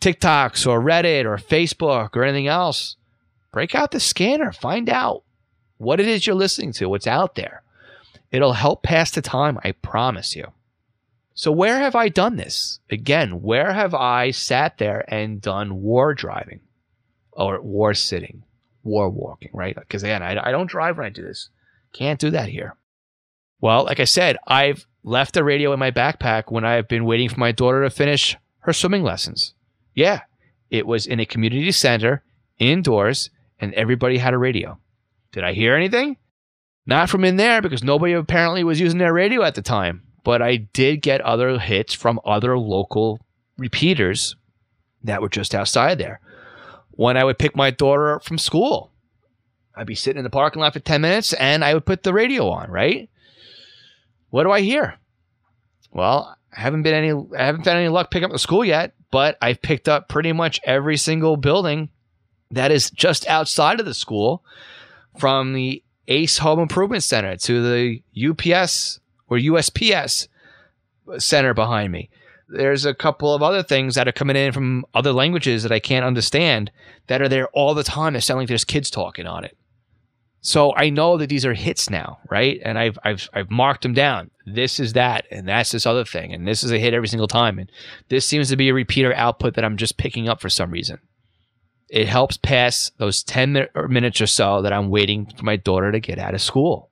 TikToks 0.00 0.66
or 0.66 0.80
Reddit 0.80 1.24
or 1.24 1.36
Facebook 1.36 2.16
or 2.16 2.24
anything 2.24 2.48
else, 2.48 2.96
break 3.52 3.74
out 3.74 3.90
the 3.90 4.00
scanner, 4.00 4.52
find 4.52 4.88
out 4.88 5.22
what 5.78 6.00
it 6.00 6.06
is 6.06 6.26
you're 6.26 6.36
listening 6.36 6.72
to, 6.74 6.88
what's 6.88 7.06
out 7.06 7.34
there. 7.34 7.62
It'll 8.30 8.54
help 8.54 8.82
pass 8.82 9.10
the 9.10 9.22
time, 9.22 9.58
I 9.62 9.72
promise 9.72 10.34
you. 10.34 10.52
So, 11.34 11.50
where 11.50 11.78
have 11.78 11.96
I 11.96 12.08
done 12.08 12.36
this? 12.36 12.80
Again, 12.90 13.42
where 13.42 13.72
have 13.72 13.94
I 13.94 14.30
sat 14.30 14.78
there 14.78 15.04
and 15.12 15.40
done 15.40 15.82
war 15.82 16.14
driving 16.14 16.60
or 17.36 17.60
war 17.60 17.94
sitting, 17.94 18.42
war 18.82 19.08
walking, 19.10 19.50
right? 19.52 19.74
Because 19.74 20.02
again, 20.02 20.22
I, 20.22 20.48
I 20.48 20.50
don't 20.50 20.68
drive 20.68 20.96
when 20.96 21.06
I 21.06 21.10
do 21.10 21.22
this. 21.22 21.50
Can't 21.92 22.20
do 22.20 22.30
that 22.30 22.48
here. 22.48 22.76
Well, 23.60 23.84
like 23.84 24.00
I 24.00 24.04
said, 24.04 24.36
I've 24.46 24.86
left 25.02 25.34
the 25.34 25.44
radio 25.44 25.72
in 25.72 25.78
my 25.78 25.90
backpack 25.90 26.50
when 26.50 26.64
I've 26.64 26.88
been 26.88 27.04
waiting 27.04 27.28
for 27.28 27.40
my 27.40 27.52
daughter 27.52 27.82
to 27.82 27.90
finish 27.90 28.36
her 28.60 28.72
swimming 28.72 29.02
lessons. 29.02 29.54
Yeah, 29.94 30.20
it 30.70 30.86
was 30.86 31.06
in 31.06 31.20
a 31.20 31.26
community 31.26 31.72
center, 31.72 32.22
indoors, 32.58 33.30
and 33.60 33.72
everybody 33.74 34.18
had 34.18 34.34
a 34.34 34.38
radio. 34.38 34.78
Did 35.32 35.44
I 35.44 35.52
hear 35.52 35.74
anything? 35.74 36.16
Not 36.86 37.08
from 37.08 37.24
in 37.24 37.36
there 37.36 37.62
because 37.62 37.82
nobody 37.82 38.12
apparently 38.12 38.64
was 38.64 38.80
using 38.80 38.98
their 38.98 39.12
radio 39.12 39.42
at 39.42 39.54
the 39.54 39.62
time 39.62 40.02
but 40.24 40.40
I 40.40 40.56
did 40.56 41.02
get 41.02 41.20
other 41.20 41.58
hits 41.58 41.94
from 41.94 42.18
other 42.24 42.58
local 42.58 43.20
repeaters 43.56 44.34
that 45.04 45.20
were 45.20 45.28
just 45.28 45.54
outside 45.54 45.98
there. 45.98 46.18
When 46.96 47.16
I 47.16 47.24
would 47.24 47.38
pick 47.38 47.56
my 47.56 47.70
daughter 47.70 48.14
up 48.14 48.24
from 48.24 48.38
school, 48.38 48.92
I'd 49.74 49.86
be 49.86 49.94
sitting 49.94 50.18
in 50.18 50.24
the 50.24 50.30
parking 50.30 50.60
lot 50.60 50.72
for 50.72 50.80
10 50.80 51.00
minutes 51.00 51.32
and 51.32 51.64
I 51.64 51.74
would 51.74 51.86
put 51.86 52.02
the 52.02 52.12
radio 52.12 52.48
on, 52.48 52.70
right? 52.70 53.10
What 54.30 54.44
do 54.44 54.52
I 54.52 54.60
hear? 54.60 54.98
Well, 55.92 56.36
I 56.56 56.60
haven't 56.60 56.82
been 56.82 56.94
any 56.94 57.12
I 57.36 57.44
haven't 57.44 57.64
had 57.64 57.76
any 57.76 57.88
luck 57.88 58.10
picking 58.10 58.26
up 58.26 58.32
the 58.32 58.38
school 58.38 58.64
yet, 58.64 58.94
but 59.10 59.36
I've 59.40 59.62
picked 59.62 59.88
up 59.88 60.08
pretty 60.08 60.32
much 60.32 60.60
every 60.64 60.96
single 60.96 61.36
building 61.36 61.90
that 62.50 62.70
is 62.70 62.90
just 62.90 63.26
outside 63.26 63.80
of 63.80 63.86
the 63.86 63.94
school 63.94 64.44
from 65.18 65.52
the 65.52 65.82
Ace 66.08 66.38
Home 66.38 66.60
Improvement 66.60 67.02
Center 67.02 67.36
to 67.36 67.62
the 67.62 68.02
UPS 68.30 69.00
or 69.28 69.38
USPS 69.38 70.28
center 71.18 71.54
behind 71.54 71.92
me. 71.92 72.10
There's 72.48 72.84
a 72.84 72.94
couple 72.94 73.34
of 73.34 73.42
other 73.42 73.62
things 73.62 73.94
that 73.94 74.06
are 74.06 74.12
coming 74.12 74.36
in 74.36 74.52
from 74.52 74.84
other 74.94 75.12
languages 75.12 75.62
that 75.62 75.72
I 75.72 75.80
can't 75.80 76.04
understand 76.04 76.70
that 77.06 77.22
are 77.22 77.28
there 77.28 77.48
all 77.48 77.74
the 77.74 77.84
time. 77.84 78.12
They're 78.12 78.20
sounding 78.20 78.42
like 78.42 78.48
there's 78.48 78.64
kids 78.64 78.90
talking 78.90 79.26
on 79.26 79.44
it. 79.44 79.56
So 80.40 80.74
I 80.76 80.90
know 80.90 81.16
that 81.16 81.30
these 81.30 81.46
are 81.46 81.54
hits 81.54 81.88
now, 81.88 82.18
right? 82.30 82.60
And 82.62 82.78
I've 82.78 82.98
I've 83.02 83.30
I've 83.32 83.50
marked 83.50 83.82
them 83.82 83.94
down. 83.94 84.30
This 84.44 84.78
is 84.78 84.92
that, 84.92 85.24
and 85.30 85.48
that's 85.48 85.72
this 85.72 85.86
other 85.86 86.04
thing, 86.04 86.34
and 86.34 86.46
this 86.46 86.62
is 86.62 86.70
a 86.70 86.78
hit 86.78 86.92
every 86.92 87.08
single 87.08 87.26
time. 87.26 87.58
And 87.58 87.72
this 88.10 88.26
seems 88.26 88.50
to 88.50 88.56
be 88.56 88.68
a 88.68 88.74
repeater 88.74 89.14
output 89.14 89.54
that 89.54 89.64
I'm 89.64 89.78
just 89.78 89.96
picking 89.96 90.28
up 90.28 90.42
for 90.42 90.50
some 90.50 90.70
reason. 90.70 90.98
It 91.88 92.08
helps 92.08 92.36
pass 92.36 92.90
those 92.98 93.22
10 93.22 93.68
minutes 93.88 94.20
or 94.20 94.26
so 94.26 94.60
that 94.60 94.72
I'm 94.72 94.90
waiting 94.90 95.32
for 95.34 95.44
my 95.44 95.56
daughter 95.56 95.90
to 95.92 96.00
get 96.00 96.18
out 96.18 96.34
of 96.34 96.42
school. 96.42 96.90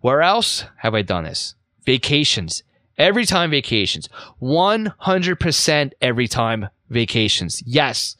Where 0.00 0.20
else 0.20 0.64
have 0.78 0.94
I 0.94 1.00
done 1.00 1.24
this? 1.24 1.54
Vacations. 1.86 2.62
Every 2.96 3.24
time 3.24 3.50
vacations. 3.50 4.08
100% 4.40 5.92
every 6.00 6.28
time 6.28 6.68
vacations. 6.90 7.62
Yes. 7.66 8.16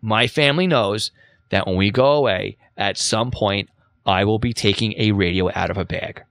My 0.00 0.26
family 0.26 0.66
knows 0.66 1.10
that 1.50 1.66
when 1.66 1.76
we 1.76 1.90
go 1.90 2.12
away, 2.12 2.56
at 2.76 2.96
some 2.96 3.30
point, 3.30 3.68
I 4.06 4.24
will 4.24 4.38
be 4.38 4.52
taking 4.52 4.94
a 4.96 5.12
radio 5.12 5.50
out 5.54 5.70
of 5.70 5.76
a 5.76 5.84
bag. 5.84 6.22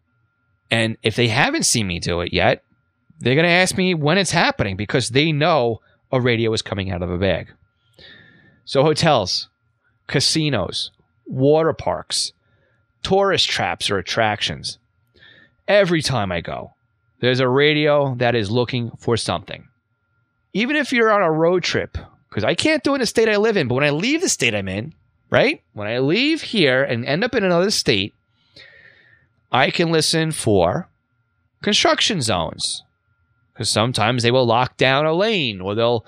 And 0.72 0.98
if 1.04 1.16
they 1.16 1.28
haven't 1.28 1.66
seen 1.66 1.88
me 1.88 2.00
do 2.00 2.22
it 2.22 2.34
yet, 2.34 2.64
they're 3.20 3.36
going 3.36 3.46
to 3.46 3.52
ask 3.52 3.78
me 3.78 3.94
when 3.94 4.18
it's 4.18 4.32
happening 4.32 4.76
because 4.76 5.10
they 5.10 5.32
know 5.32 5.82
a 6.12 6.22
radio 6.22 6.54
is 6.54 6.62
coming 6.62 6.92
out 6.92 7.02
of 7.02 7.12
a 7.12 7.18
bag. 7.18 7.52
So, 8.66 8.84
hotels, 8.84 9.50
casinos, 10.08 10.92
water 11.26 11.74
parks, 11.74 12.34
tourist 13.04 13.50
traps 13.50 13.90
or 13.90 13.98
attractions. 13.98 14.78
Every 15.68 16.02
time 16.02 16.32
I 16.32 16.42
go, 16.42 16.74
there's 17.20 17.40
a 17.40 17.50
radio 17.50 18.16
that 18.16 18.36
is 18.36 18.52
looking 18.52 18.92
for 19.00 19.18
something. 19.18 19.68
Even 20.54 20.76
if 20.76 20.92
you're 20.92 21.12
on 21.12 21.22
a 21.22 21.32
road 21.32 21.64
trip, 21.64 21.98
because 22.30 22.44
I 22.44 22.56
can't 22.56 22.84
do 22.84 22.92
it 22.92 22.96
in 22.96 23.02
the 23.02 23.08
state 23.08 23.30
I 23.30 23.38
live 23.38 23.58
in, 23.58 23.68
but 23.68 23.76
when 23.76 23.84
I 23.84 23.90
leave 23.90 24.22
the 24.22 24.30
state 24.30 24.56
I'm 24.56 24.68
in, 24.68 24.94
right? 25.30 25.62
When 25.74 25.88
I 25.88 26.00
leave 26.00 26.42
here 26.42 26.84
and 26.84 27.06
end 27.06 27.24
up 27.24 27.36
in 27.36 27.44
another 27.44 27.72
state, 27.72 28.14
I 29.52 29.72
can 29.72 29.92
listen 29.92 30.32
for 30.32 30.90
construction 31.62 32.22
zones. 32.22 32.84
Because 33.54 33.70
sometimes 33.70 34.22
they 34.22 34.32
will 34.32 34.46
lock 34.46 34.78
down 34.78 35.06
a 35.06 35.14
lane 35.14 35.62
or 35.62 35.74
they'll 35.74 36.06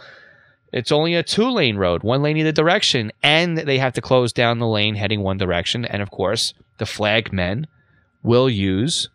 it's 0.72 0.92
only 0.92 1.16
a 1.16 1.24
two 1.24 1.50
lane 1.50 1.78
road, 1.78 2.04
one 2.04 2.22
lane 2.22 2.38
either 2.38 2.52
direction, 2.52 3.12
and 3.24 3.58
they 3.58 3.80
have 3.80 3.94
to 3.94 4.02
close 4.02 4.32
down 4.32 4.60
the 4.60 4.68
lane 4.68 4.94
heading 4.96 5.22
one 5.22 5.38
direction. 5.38 5.84
And 5.84 6.02
of 6.02 6.12
course, 6.12 6.54
the 6.78 6.86
flag 6.86 7.34
men 7.34 7.66
will 8.22 8.50
use 8.50 9.10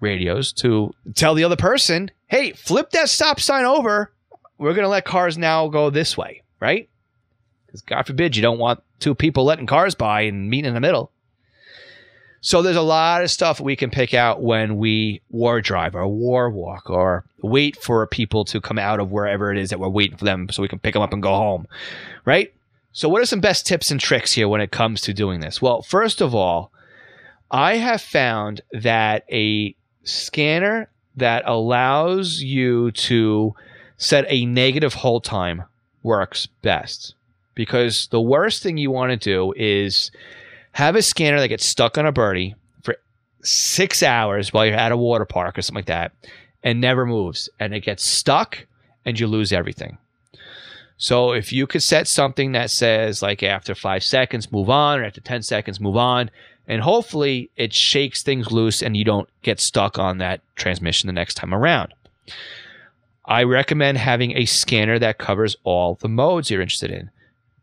radios 0.00 0.52
to 0.54 0.92
tell 1.14 1.34
the 1.34 1.44
other 1.44 1.56
person, 1.56 2.10
hey, 2.26 2.52
flip 2.52 2.90
that 2.90 3.08
stop 3.08 3.40
sign 3.40 3.64
over. 3.64 4.12
We're 4.58 4.74
going 4.74 4.84
to 4.84 4.88
let 4.88 5.04
cars 5.04 5.38
now 5.38 5.68
go 5.68 5.90
this 5.90 6.16
way, 6.16 6.42
right? 6.60 6.88
Because 7.66 7.82
God 7.82 8.06
forbid 8.06 8.36
you 8.36 8.42
don't 8.42 8.58
want 8.58 8.82
two 8.98 9.14
people 9.14 9.44
letting 9.44 9.66
cars 9.66 9.94
by 9.94 10.22
and 10.22 10.50
meeting 10.50 10.68
in 10.68 10.74
the 10.74 10.80
middle. 10.80 11.10
So 12.42 12.62
there's 12.62 12.76
a 12.76 12.82
lot 12.82 13.22
of 13.22 13.30
stuff 13.30 13.60
we 13.60 13.76
can 13.76 13.90
pick 13.90 14.14
out 14.14 14.42
when 14.42 14.78
we 14.78 15.20
war 15.28 15.60
drive 15.60 15.94
or 15.94 16.08
war 16.08 16.48
walk 16.48 16.88
or 16.88 17.24
wait 17.42 17.76
for 17.76 18.06
people 18.06 18.46
to 18.46 18.60
come 18.60 18.78
out 18.78 18.98
of 18.98 19.10
wherever 19.10 19.52
it 19.52 19.58
is 19.58 19.70
that 19.70 19.78
we're 19.78 19.90
waiting 19.90 20.16
for 20.16 20.24
them 20.24 20.48
so 20.50 20.62
we 20.62 20.68
can 20.68 20.78
pick 20.78 20.94
them 20.94 21.02
up 21.02 21.12
and 21.12 21.22
go 21.22 21.34
home, 21.34 21.66
right? 22.24 22.52
So 22.92 23.08
what 23.08 23.20
are 23.20 23.26
some 23.26 23.40
best 23.40 23.66
tips 23.66 23.90
and 23.90 24.00
tricks 24.00 24.32
here 24.32 24.48
when 24.48 24.62
it 24.62 24.70
comes 24.70 25.02
to 25.02 25.12
doing 25.12 25.40
this? 25.40 25.60
Well, 25.60 25.82
first 25.82 26.22
of 26.22 26.34
all, 26.34 26.72
I 27.50 27.76
have 27.76 28.00
found 28.00 28.62
that 28.72 29.24
a 29.30 29.76
scanner 30.04 30.88
that 31.16 31.42
allows 31.46 32.40
you 32.40 32.90
to 32.92 33.54
set 33.96 34.24
a 34.28 34.46
negative 34.46 34.94
hold 34.94 35.24
time 35.24 35.64
works 36.02 36.46
best 36.62 37.14
because 37.54 38.06
the 38.08 38.20
worst 38.20 38.62
thing 38.62 38.78
you 38.78 38.90
want 38.90 39.10
to 39.10 39.16
do 39.16 39.52
is 39.56 40.10
have 40.72 40.96
a 40.96 41.02
scanner 41.02 41.38
that 41.40 41.48
gets 41.48 41.66
stuck 41.66 41.98
on 41.98 42.06
a 42.06 42.12
birdie 42.12 42.54
for 42.82 42.96
six 43.42 44.02
hours 44.02 44.52
while 44.52 44.64
you're 44.64 44.74
at 44.74 44.92
a 44.92 44.96
water 44.96 45.26
park 45.26 45.58
or 45.58 45.62
something 45.62 45.80
like 45.80 45.86
that 45.86 46.12
and 46.62 46.80
never 46.80 47.04
moves 47.04 47.48
and 47.58 47.74
it 47.74 47.80
gets 47.80 48.04
stuck 48.04 48.66
and 49.04 49.18
you 49.18 49.26
lose 49.26 49.52
everything. 49.52 49.98
So 50.96 51.32
if 51.32 51.52
you 51.52 51.66
could 51.66 51.82
set 51.82 52.08
something 52.08 52.52
that 52.52 52.70
says 52.70 53.22
like 53.22 53.42
after 53.42 53.74
five 53.74 54.04
seconds, 54.04 54.52
move 54.52 54.68
on, 54.68 55.00
or 55.00 55.04
after 55.04 55.22
10 55.22 55.42
seconds, 55.42 55.80
move 55.80 55.96
on, 55.96 56.30
and 56.70 56.82
hopefully 56.82 57.50
it 57.56 57.74
shakes 57.74 58.22
things 58.22 58.52
loose 58.52 58.80
and 58.80 58.96
you 58.96 59.04
don't 59.04 59.28
get 59.42 59.58
stuck 59.58 59.98
on 59.98 60.18
that 60.18 60.40
transmission 60.54 61.08
the 61.08 61.12
next 61.12 61.34
time 61.34 61.52
around. 61.52 61.92
I 63.24 63.42
recommend 63.42 63.98
having 63.98 64.36
a 64.36 64.44
scanner 64.44 64.96
that 65.00 65.18
covers 65.18 65.56
all 65.64 65.96
the 65.96 66.08
modes 66.08 66.48
you're 66.48 66.62
interested 66.62 66.92
in. 66.92 67.10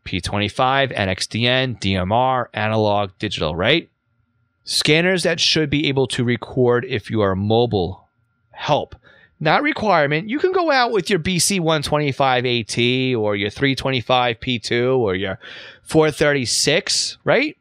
P25, 0.04 0.94
NXDN, 0.94 1.80
DMR, 1.80 2.48
analog, 2.52 3.12
digital, 3.18 3.56
right? 3.56 3.88
Scanners 4.64 5.22
that 5.22 5.40
should 5.40 5.70
be 5.70 5.88
able 5.88 6.06
to 6.08 6.22
record 6.22 6.84
if 6.84 7.10
you 7.10 7.22
are 7.22 7.34
mobile 7.34 8.06
help. 8.50 8.94
Not 9.40 9.62
requirement. 9.62 10.28
You 10.28 10.38
can 10.38 10.52
go 10.52 10.70
out 10.70 10.92
with 10.92 11.08
your 11.08 11.18
BC 11.18 11.60
125 11.60 12.44
AT 12.44 13.16
or 13.16 13.36
your 13.36 13.48
325 13.48 14.40
P2 14.40 14.98
or 14.98 15.14
your 15.14 15.38
436, 15.84 17.16
right? 17.24 17.56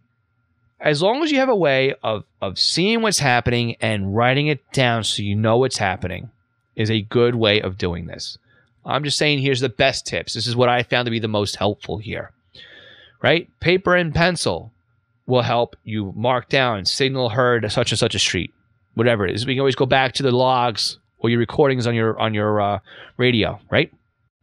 As 0.79 1.01
long 1.01 1.23
as 1.23 1.31
you 1.31 1.39
have 1.39 1.49
a 1.49 1.55
way 1.55 1.95
of, 2.03 2.23
of 2.41 2.59
seeing 2.59 3.01
what's 3.01 3.19
happening 3.19 3.75
and 3.81 4.15
writing 4.15 4.47
it 4.47 4.71
down 4.71 5.03
so 5.03 5.23
you 5.23 5.35
know 5.35 5.57
what's 5.57 5.77
happening, 5.77 6.29
is 6.75 6.91
a 6.91 7.01
good 7.01 7.35
way 7.35 7.59
of 7.59 7.77
doing 7.77 8.05
this. 8.05 8.37
I'm 8.85 9.03
just 9.03 9.17
saying 9.17 9.39
here's 9.39 9.59
the 9.59 9.69
best 9.69 10.05
tips. 10.05 10.33
This 10.33 10.45
is 10.47 10.55
what 10.55 10.69
I 10.69 10.83
found 10.83 11.07
to 11.07 11.11
be 11.11 11.19
the 11.19 11.27
most 11.27 11.55
helpful 11.55 11.97
here 11.97 12.31
right? 13.21 13.47
Paper 13.59 13.95
and 13.95 14.13
pencil 14.13 14.71
will 15.25 15.41
help 15.41 15.75
you 15.83 16.13
mark 16.15 16.49
down 16.49 16.85
signal 16.85 17.29
heard 17.29 17.69
such 17.71 17.91
and 17.91 17.99
such 17.99 18.15
a 18.15 18.19
street, 18.19 18.53
whatever 18.93 19.25
it 19.25 19.35
is. 19.35 19.45
We 19.45 19.53
can 19.53 19.61
always 19.61 19.75
go 19.75 19.85
back 19.85 20.13
to 20.13 20.23
the 20.23 20.31
logs 20.31 20.99
or 21.19 21.29
your 21.29 21.39
recordings 21.39 21.87
on 21.87 21.95
your 21.95 22.17
on 22.19 22.33
your 22.33 22.61
uh, 22.61 22.79
radio, 23.17 23.59
right? 23.69 23.91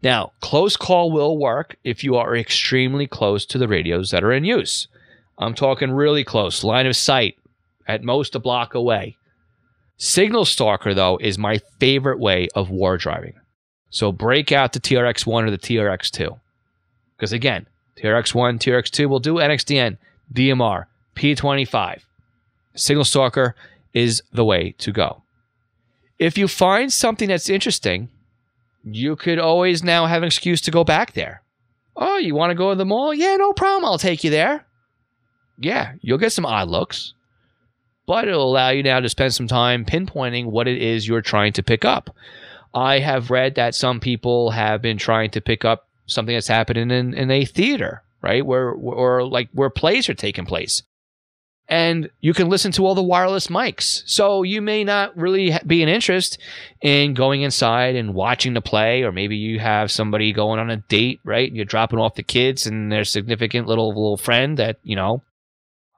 Now, 0.03 0.33
close 0.40 0.77
call 0.77 1.11
will 1.11 1.38
work 1.38 1.77
if 1.83 2.05
you 2.05 2.16
are 2.16 2.37
extremely 2.37 3.07
close 3.07 3.47
to 3.47 3.59
the 3.59 3.68
radios 3.68 4.11
that 4.11 4.23
are 4.23 4.33
in 4.33 4.44
use. 4.44 4.87
I'm 5.38 5.55
talking 5.55 5.90
really 5.90 6.25
close, 6.25 6.64
line 6.64 6.87
of 6.87 6.97
sight, 6.97 7.37
at 7.87 8.03
most 8.03 8.35
a 8.35 8.38
block 8.38 8.75
away. 8.75 9.16
Signal 9.97 10.44
Stalker, 10.44 10.94
though, 10.94 11.18
is 11.18 11.38
my 11.38 11.59
favorite 11.79 12.18
way 12.18 12.49
of 12.55 12.70
war 12.70 12.97
driving. 12.97 13.35
So 13.90 14.11
break 14.11 14.53
out 14.53 14.73
the 14.73 14.81
TRX1 14.81 15.47
or 15.47 15.51
the 15.51 15.59
TRX2. 15.59 16.38
Because 17.16 17.33
again, 17.33 17.66
TRX1, 17.97 18.59
TRX2 18.59 19.09
will 19.09 19.20
do 19.20 19.35
NXDN, 19.35 19.99
DMR, 20.33 20.87
P25. 21.14 22.01
Signal 22.75 23.05
Stalker 23.05 23.55
is 23.92 24.23
the 24.33 24.44
way 24.44 24.73
to 24.79 24.90
go. 24.90 25.23
If 26.18 26.37
you 26.37 26.49
find 26.49 26.92
something 26.92 27.29
that's 27.29 27.49
interesting, 27.49 28.09
you 28.83 29.16
could 29.16 29.38
always 29.38 29.83
now 29.83 30.07
have 30.07 30.23
an 30.23 30.27
excuse 30.27 30.61
to 30.62 30.70
go 30.70 30.85
back 30.85 31.12
there. 31.12 31.42
Oh, 31.97 32.18
you 32.18 32.35
want 32.35 32.51
to 32.51 32.57
go 32.57 32.70
to 32.70 32.77
the 32.77 32.85
mall? 32.85 33.14
Yeah, 33.14 33.37
no 33.37 33.53
problem. 33.53 33.85
I'll 33.85 33.99
take 33.99 34.25
you 34.25 34.31
there. 34.31 34.66
Yeah, 35.59 35.93
you'll 36.01 36.19
get 36.19 36.33
some 36.33 36.47
odd 36.47 36.69
looks, 36.69 37.14
but 38.07 38.29
it'll 38.29 38.51
allow 38.51 38.71
you 38.71 38.83
now 38.83 39.01
to 39.01 39.09
spend 39.09 39.35
some 39.35 39.49
time 39.49 39.85
pinpointing 39.85 40.47
what 40.47 40.69
it 40.69 40.81
is 40.81 41.07
you're 41.07 41.23
trying 41.23 41.53
to 41.55 41.62
pick 41.62 41.85
up. 41.85 42.14
I 42.75 42.99
have 42.99 43.31
read 43.31 43.55
that 43.55 43.75
some 43.75 44.01
people 44.01 44.51
have 44.51 44.83
been 44.83 44.99
trying 44.99 45.31
to 45.31 45.40
pick 45.40 45.64
up 45.64 45.88
something 46.07 46.35
that's 46.35 46.49
happening 46.49 46.90
in, 46.90 47.14
in 47.14 47.31
a 47.31 47.45
theater, 47.45 48.03
right? 48.21 48.45
Where 48.45 48.71
or 48.71 49.25
like 49.27 49.49
where 49.53 49.71
plays 49.71 50.09
are 50.09 50.14
taking 50.14 50.45
place. 50.45 50.83
And 51.67 52.11
you 52.21 52.35
can 52.35 52.51
listen 52.51 52.73
to 52.73 52.85
all 52.85 52.95
the 52.95 53.03
wireless 53.03 53.47
mics. 53.47 54.03
So 54.05 54.43
you 54.43 54.61
may 54.61 54.85
not 54.85 55.17
really 55.17 55.57
be 55.67 55.83
an 55.83 55.88
interest 55.88 56.38
in 56.83 57.14
going 57.14 57.40
inside 57.40 57.97
and 57.97 58.12
watching 58.12 58.53
the 58.53 58.61
play, 58.61 59.03
or 59.03 59.12
maybe 59.12 59.37
you 59.37 59.61
have 59.61 59.90
somebody 59.90 60.35
going 60.35 60.61
on 60.61 60.69
a 60.69 60.77
date, 60.77 61.21
right? 61.25 61.51
You're 61.51 61.64
dropping 61.64 62.01
off 62.01 62.17
the 62.17 62.23
kids 62.23 62.67
and 62.67 62.93
their 62.93 63.05
significant 63.05 63.67
little 63.67 63.88
little 63.88 64.19
friend 64.19 64.59
that, 64.59 64.79
you 64.83 64.95
know, 64.95 65.23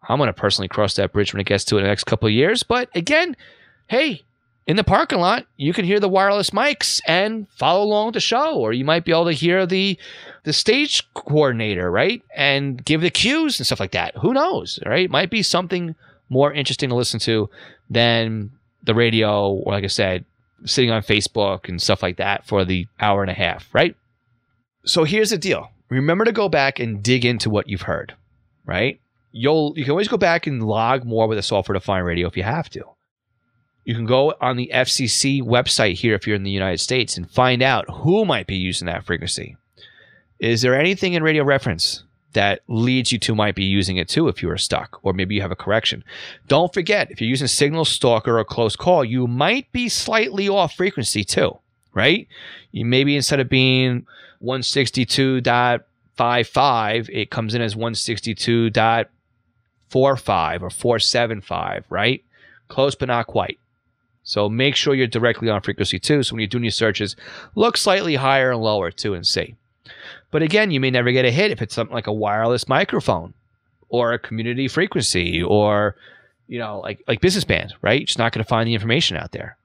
I'm 0.08 0.18
going 0.18 0.28
to 0.28 0.32
personally 0.32 0.68
cross 0.68 0.94
that 0.94 1.12
bridge 1.12 1.32
when 1.32 1.40
it 1.40 1.46
gets 1.46 1.64
to 1.64 1.76
it 1.76 1.80
in 1.80 1.84
the 1.84 1.90
next 1.90 2.04
couple 2.04 2.28
of 2.28 2.32
years. 2.32 2.62
But 2.62 2.88
again, 2.94 3.36
hey, 3.88 4.22
in 4.66 4.76
the 4.76 4.84
parking 4.84 5.20
lot, 5.20 5.46
you 5.56 5.72
can 5.72 5.84
hear 5.84 6.00
the 6.00 6.08
wireless 6.08 6.50
mics 6.50 7.00
and 7.06 7.48
follow 7.50 7.84
along 7.84 8.12
the 8.12 8.20
show, 8.20 8.56
or 8.56 8.72
you 8.72 8.84
might 8.84 9.04
be 9.04 9.12
able 9.12 9.26
to 9.26 9.32
hear 9.32 9.64
the 9.64 9.98
the 10.42 10.52
stage 10.52 11.02
coordinator, 11.14 11.90
right, 11.90 12.22
and 12.34 12.84
give 12.84 13.00
the 13.00 13.10
cues 13.10 13.58
and 13.58 13.66
stuff 13.66 13.80
like 13.80 13.92
that. 13.92 14.16
Who 14.16 14.32
knows, 14.32 14.78
right? 14.84 15.10
Might 15.10 15.30
be 15.30 15.42
something 15.42 15.94
more 16.28 16.52
interesting 16.52 16.88
to 16.88 16.96
listen 16.96 17.20
to 17.20 17.48
than 17.90 18.50
the 18.82 18.94
radio, 18.94 19.50
or 19.50 19.72
like 19.72 19.84
I 19.84 19.88
said, 19.88 20.24
sitting 20.64 20.90
on 20.90 21.02
Facebook 21.02 21.68
and 21.68 21.80
stuff 21.80 22.02
like 22.02 22.16
that 22.16 22.46
for 22.46 22.64
the 22.64 22.86
hour 22.98 23.22
and 23.22 23.30
a 23.30 23.34
half, 23.34 23.72
right? 23.72 23.94
So 24.84 25.04
here's 25.04 25.30
the 25.30 25.38
deal: 25.38 25.70
remember 25.88 26.24
to 26.24 26.32
go 26.32 26.48
back 26.48 26.80
and 26.80 27.04
dig 27.04 27.24
into 27.24 27.50
what 27.50 27.68
you've 27.68 27.82
heard, 27.82 28.14
right? 28.64 29.00
You'll 29.32 29.74
you 29.76 29.84
can 29.84 29.90
always 29.90 30.08
go 30.08 30.16
back 30.16 30.46
and 30.46 30.62
log 30.62 31.04
more 31.04 31.26
with 31.26 31.38
a 31.38 31.42
software 31.42 31.74
defined 31.74 32.06
radio 32.06 32.26
if 32.26 32.36
you 32.36 32.42
have 32.42 32.70
to 32.70 32.84
you 33.86 33.94
can 33.94 34.04
go 34.04 34.34
on 34.40 34.56
the 34.56 34.70
FCC 34.74 35.40
website 35.40 35.94
here 35.94 36.16
if 36.16 36.26
you're 36.26 36.36
in 36.36 36.42
the 36.42 36.50
United 36.50 36.78
States 36.78 37.16
and 37.16 37.30
find 37.30 37.62
out 37.62 37.88
who 37.88 38.24
might 38.24 38.48
be 38.48 38.56
using 38.56 38.86
that 38.86 39.04
frequency. 39.04 39.56
Is 40.40 40.60
there 40.60 40.76
anything 40.78 41.12
in 41.12 41.22
radio 41.22 41.44
reference 41.44 42.02
that 42.32 42.62
leads 42.66 43.12
you 43.12 43.20
to 43.20 43.36
might 43.36 43.54
be 43.54 43.62
using 43.62 43.96
it 43.96 44.08
too 44.08 44.26
if 44.26 44.42
you 44.42 44.50
are 44.50 44.58
stuck 44.58 44.98
or 45.04 45.12
maybe 45.12 45.36
you 45.36 45.40
have 45.40 45.52
a 45.52 45.56
correction? 45.56 46.02
Don't 46.48 46.74
forget, 46.74 47.12
if 47.12 47.20
you're 47.20 47.30
using 47.30 47.46
Signal 47.46 47.84
Stalker 47.84 48.40
or 48.40 48.44
Close 48.44 48.74
Call, 48.74 49.04
you 49.04 49.28
might 49.28 49.70
be 49.70 49.88
slightly 49.88 50.48
off 50.48 50.74
frequency 50.74 51.22
too, 51.22 51.56
right? 51.94 52.26
You 52.72 52.84
maybe 52.84 53.14
instead 53.14 53.38
of 53.38 53.48
being 53.48 54.04
162.55, 54.42 57.08
it 57.12 57.30
comes 57.30 57.54
in 57.54 57.62
as 57.62 57.76
162.45 59.90 60.62
or 60.62 60.70
475, 60.70 61.84
right? 61.88 62.24
Close 62.68 62.94
but 62.94 63.08
not 63.08 63.26
quite. 63.26 63.58
So 64.26 64.48
make 64.48 64.74
sure 64.74 64.94
you're 64.94 65.06
directly 65.06 65.48
on 65.48 65.60
frequency 65.60 66.00
two. 66.00 66.22
So 66.22 66.34
when 66.34 66.40
you're 66.40 66.48
doing 66.48 66.64
your 66.64 66.72
searches, 66.72 67.14
look 67.54 67.76
slightly 67.76 68.16
higher 68.16 68.50
and 68.50 68.60
lower 68.60 68.90
too 68.90 69.14
and 69.14 69.24
see. 69.24 69.54
But 70.32 70.42
again, 70.42 70.72
you 70.72 70.80
may 70.80 70.90
never 70.90 71.12
get 71.12 71.24
a 71.24 71.30
hit 71.30 71.52
if 71.52 71.62
it's 71.62 71.74
something 71.74 71.94
like 71.94 72.08
a 72.08 72.12
wireless 72.12 72.68
microphone 72.68 73.34
or 73.88 74.12
a 74.12 74.18
community 74.18 74.66
frequency 74.66 75.40
or 75.40 75.94
you 76.48 76.58
know 76.58 76.80
like 76.80 77.04
like 77.06 77.20
business 77.20 77.44
band, 77.44 77.74
right? 77.82 78.00
You're 78.00 78.06
just 78.06 78.18
not 78.18 78.32
going 78.32 78.42
to 78.44 78.48
find 78.48 78.66
the 78.66 78.74
information 78.74 79.16
out 79.16 79.30
there. 79.30 79.56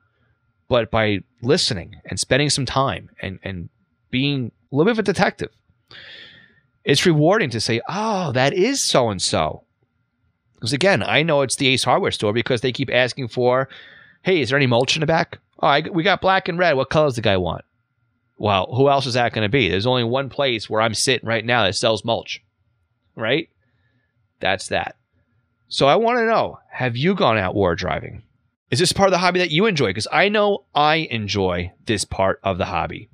But 0.67 0.91
by 0.91 1.19
listening 1.41 1.95
and 2.05 2.19
spending 2.19 2.51
some 2.51 2.67
time 2.67 3.09
and 3.19 3.39
and 3.43 3.69
being 4.11 4.51
a 4.71 4.75
little 4.75 4.85
bit 4.85 4.99
of 4.99 4.99
a 4.99 5.11
detective, 5.11 5.49
it's 6.83 7.05
rewarding 7.05 7.49
to 7.49 7.59
say, 7.59 7.81
"Oh, 7.89 8.31
that 8.33 8.53
is 8.53 8.79
so 8.79 9.09
and 9.09 9.21
so." 9.21 9.63
Because 10.61 10.73
again, 10.73 11.01
I 11.01 11.23
know 11.23 11.41
it's 11.41 11.55
the 11.55 11.67
Ace 11.69 11.83
Hardware 11.83 12.11
store 12.11 12.33
because 12.33 12.61
they 12.61 12.71
keep 12.71 12.91
asking 12.93 13.29
for 13.29 13.67
Hey, 14.21 14.41
is 14.41 14.49
there 14.49 14.57
any 14.57 14.67
mulch 14.67 14.95
in 14.95 14.99
the 14.99 15.07
back? 15.07 15.39
Oh, 15.59 15.81
we 15.91 16.03
got 16.03 16.21
black 16.21 16.47
and 16.47 16.59
red. 16.59 16.73
What 16.73 16.91
color 16.91 17.07
does 17.07 17.15
the 17.15 17.21
guy 17.21 17.37
want? 17.37 17.65
Well, 18.37 18.67
who 18.75 18.87
else 18.87 19.07
is 19.07 19.15
that 19.15 19.33
going 19.33 19.43
to 19.43 19.49
be? 19.49 19.69
There's 19.69 19.87
only 19.87 20.03
one 20.03 20.29
place 20.29 20.69
where 20.69 20.79
I'm 20.79 20.93
sitting 20.93 21.27
right 21.27 21.43
now 21.43 21.63
that 21.63 21.75
sells 21.75 22.05
mulch, 22.05 22.43
right? 23.15 23.49
That's 24.39 24.67
that. 24.67 24.97
So 25.67 25.87
I 25.87 25.95
want 25.95 26.19
to 26.19 26.27
know 26.27 26.59
have 26.69 26.95
you 26.95 27.15
gone 27.15 27.39
out 27.39 27.55
war 27.55 27.75
driving? 27.75 28.21
Is 28.69 28.77
this 28.77 28.93
part 28.93 29.07
of 29.07 29.11
the 29.11 29.17
hobby 29.17 29.39
that 29.39 29.51
you 29.51 29.65
enjoy? 29.65 29.87
Because 29.87 30.07
I 30.11 30.29
know 30.29 30.65
I 30.75 31.07
enjoy 31.09 31.71
this 31.87 32.05
part 32.05 32.39
of 32.43 32.59
the 32.59 32.65
hobby. 32.65 33.09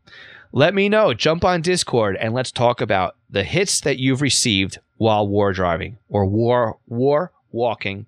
Let 0.52 0.74
me 0.74 0.90
know. 0.90 1.14
Jump 1.14 1.46
on 1.46 1.62
Discord 1.62 2.18
and 2.18 2.34
let's 2.34 2.52
talk 2.52 2.82
about 2.82 3.16
the 3.30 3.44
hits 3.44 3.80
that 3.82 4.00
you've 4.00 4.22
received 4.22 4.80
while 4.98 5.28
war 5.28 5.54
driving 5.54 5.98
or 6.10 6.26
war 6.26 6.78
war 6.88 7.32
walking 7.58 8.06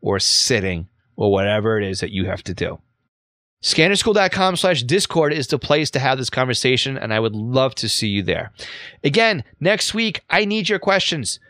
or 0.00 0.20
sitting 0.20 0.88
or 1.16 1.32
whatever 1.32 1.80
it 1.80 1.88
is 1.88 2.00
that 2.00 2.12
you 2.12 2.26
have 2.26 2.42
to 2.44 2.54
do. 2.54 2.78
Scannerschool.com 3.62 4.56
slash 4.56 4.82
Discord 4.82 5.32
is 5.32 5.48
the 5.48 5.58
place 5.58 5.90
to 5.90 5.98
have 5.98 6.18
this 6.18 6.30
conversation, 6.30 6.96
and 6.96 7.12
I 7.12 7.18
would 7.18 7.34
love 7.34 7.74
to 7.76 7.88
see 7.88 8.06
you 8.06 8.22
there. 8.22 8.52
Again, 9.02 9.42
next 9.58 9.94
week, 9.94 10.20
I 10.30 10.44
need 10.44 10.68
your 10.68 10.78
questions. 10.78 11.40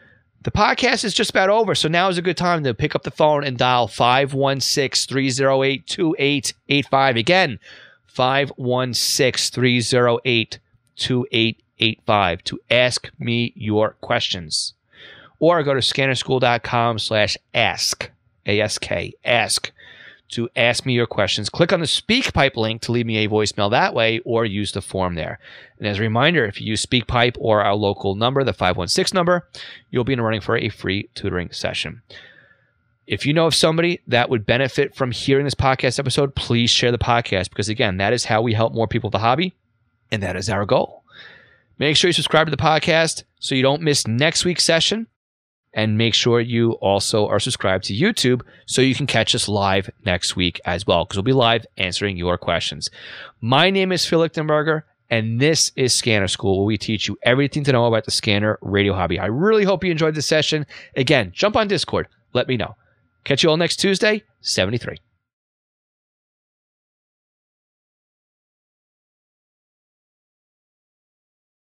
The 0.43 0.53
podcast 0.53 1.05
is 1.05 1.13
just 1.13 1.31
about 1.31 1.51
over, 1.51 1.75
so 1.75 1.89
now 1.89 2.09
is 2.09 2.19
a 2.19 2.23
good 2.23 2.37
time 2.37 2.63
to 2.63 2.73
pick 2.73 2.95
up 2.95 3.03
the 3.03 3.11
phone 3.11 3.43
and 3.43 3.59
dial 3.59 3.89
516 3.89 5.13
308 5.13 5.87
2885. 5.87 7.17
Again, 7.17 7.59
516 8.07 9.53
308 9.53 10.59
2885 10.97 12.45
to 12.45 12.61
ask 12.71 13.11
me 13.19 13.53
your 13.57 13.97
questions. 14.01 14.76
Or 15.39 15.63
go 15.63 15.75
to 15.75 15.81
scannerschool.com 15.81 16.99
slash 16.99 17.37
ask, 17.55 18.11
A-S-K, 18.47 19.15
ask, 19.25 19.71
to 20.29 20.49
ask 20.57 20.85
me 20.85 20.95
your 20.95 21.07
questions. 21.07 21.49
Click 21.49 21.73
on 21.73 21.81
the 21.81 21.87
SpeakPipe 21.87 22.57
link 22.57 22.83
to 22.83 22.93
leave 22.93 23.07
me 23.07 23.19
a 23.19 23.29
voicemail 23.29 23.71
that 23.71 23.95
way 23.95 24.21
or 24.21 24.45
use 24.45 24.73
the 24.73 24.83
form 24.83 25.15
there. 25.15 25.39
And 25.79 25.87
as 25.87 25.99
a 25.99 26.03
reminder, 26.03 26.45
if 26.45 26.61
you 26.61 26.67
use 26.67 26.85
SpeakPipe 26.85 27.37
or 27.39 27.63
our 27.63 27.75
local 27.75 28.15
number, 28.15 28.43
the 28.43 28.53
516 28.53 29.15
number, 29.15 29.49
you'll 29.91 30.05
be 30.05 30.15
in 30.15 30.21
running 30.21 30.41
for 30.41 30.57
a 30.57 30.69
free 30.69 31.11
tutoring 31.15 31.51
session. 31.53 32.03
If 33.07 33.25
you 33.25 33.33
know 33.33 33.47
of 33.47 33.55
somebody 33.55 34.01
that 34.09 34.31
would 34.31 34.47
benefit 34.47 34.97
from 34.97 35.13
hearing 35.13 35.45
this 35.45 35.55
podcast 35.55 36.01
episode, 36.01 36.35
please 36.35 36.71
share 36.71 36.91
the 36.91 36.99
podcast 36.99 37.51
because, 37.51 37.69
again, 37.69 37.99
that 37.99 38.13
is 38.13 38.25
how 38.25 38.43
we 38.43 38.53
help 38.53 38.75
more 38.75 38.89
people 38.89 39.09
with 39.09 39.13
the 39.13 39.21
hobby, 39.21 39.55
and 40.11 40.21
that 40.25 40.35
is 40.35 40.51
our 40.51 40.67
goal. 40.67 41.05
Make 41.79 41.97
sure 41.97 42.09
you 42.09 42.13
subscribe 42.13 42.49
to 42.49 42.51
the 42.51 42.57
podcast 42.57 43.23
so 43.39 43.55
you 43.55 43.63
don't 43.63 43.83
miss 43.83 44.09
next 44.09 44.45
week's 44.45 44.65
session. 44.65 45.07
And 45.77 45.99
make 45.99 46.15
sure 46.15 46.41
you 46.41 46.73
also 46.73 47.29
are 47.29 47.39
subscribed 47.39 47.85
to 47.85 47.95
YouTube 47.95 48.41
so 48.65 48.81
you 48.81 48.95
can 48.95 49.07
catch 49.07 49.35
us 49.35 49.47
live 49.47 49.91
next 50.07 50.35
week 50.35 50.59
as 50.65 50.87
well, 50.87 51.05
because 51.05 51.19
we'll 51.19 51.23
be 51.23 51.33
live 51.33 51.67
answering 51.77 52.17
your 52.17 52.39
questions. 52.39 52.89
My 53.43 53.69
name 53.69 53.93
is 53.93 54.07
Phil 54.07 54.21
Lichtenberger, 54.21 54.85
and 55.11 55.39
this 55.39 55.73
is 55.77 55.95
Scanner 55.95 56.29
School, 56.29 56.59
where 56.59 56.67
we 56.67 56.79
teach 56.79 57.07
you 57.07 57.19
everything 57.23 57.63
to 57.65 57.73
know 57.73 57.85
about 57.85 58.07
the 58.07 58.11
scanner 58.11 58.59
radio 58.63 58.95
hobby. 58.95 59.21
I 59.21 59.27
really 59.27 59.65
hope 59.65 59.85
you 59.85 59.91
enjoyed 59.91 60.15
this 60.15 60.27
session. 60.27 60.65
Again, 60.97 61.31
jump 61.35 61.57
on 61.57 61.69
Discord. 61.69 62.09
Let 62.33 62.49
me 62.49 62.57
know. 62.57 62.75
Catch 63.25 63.43
you 63.43 63.51
all 63.51 63.59
next 63.59 63.77
Tuesday, 63.77 64.25
73. 64.41 65.06